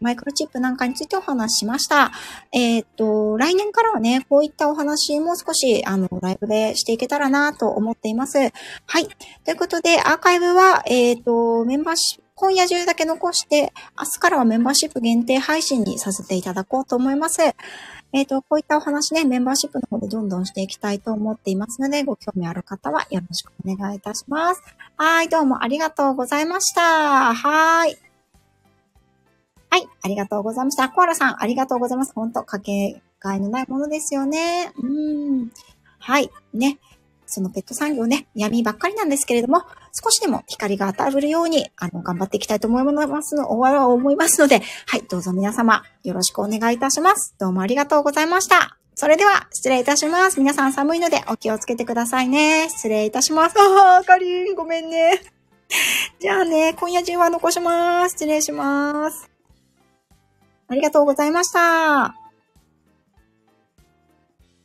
[0.03, 2.13] マイクロチップなんかについてお話ししました。
[2.53, 8.39] えっ、と、来年からはね、こういったお話も少し、あの、ライブでしていけたらなと思っています。
[8.39, 8.51] は
[8.99, 9.07] い。
[9.45, 17.41] ということで、アーカイブは、えっ、と、メンバーシップ、今夜中だけ残して、明日からはメンバーシップ限定配信にさせていただこうと思います。
[18.13, 24.63] えっ、と、こういったお話ね、メンバーシップの方でどんどんしていきたいと思っていますので、ご興味ある方はよろしくお願いいたします。
[24.97, 27.35] はい、どうもありがとうございました。
[27.35, 28.12] はい。
[29.73, 30.91] はい、ありがとうございました。
[30.91, 32.13] コアラさん、ありがとうございます。
[32.15, 34.71] 本当かけがえのないものですよね。
[34.77, 35.51] うん。
[35.99, 36.31] はい。
[36.53, 36.79] ね。
[37.25, 39.63] そのペット産業ね、闇ばっかりなんですけれども、
[39.99, 47.35] 少しでも光が当たるように、あの、頑張っていきたいと思いますの、思いますので、はい、どうぞ皆様、よろしくお願いいたします。
[47.39, 48.77] どうもありがとうございました。
[48.95, 50.39] それでは、失礼いたします。
[50.39, 52.69] 皆さん寒いのでお気をつけてくださいね。
[52.69, 53.57] 失礼いたします。
[53.59, 55.23] ああ、かりん、ごめんね。
[56.21, 58.13] じゃあね、今夜中は残します。
[58.13, 59.32] 失礼します。
[60.73, 62.22] ありがとうございました。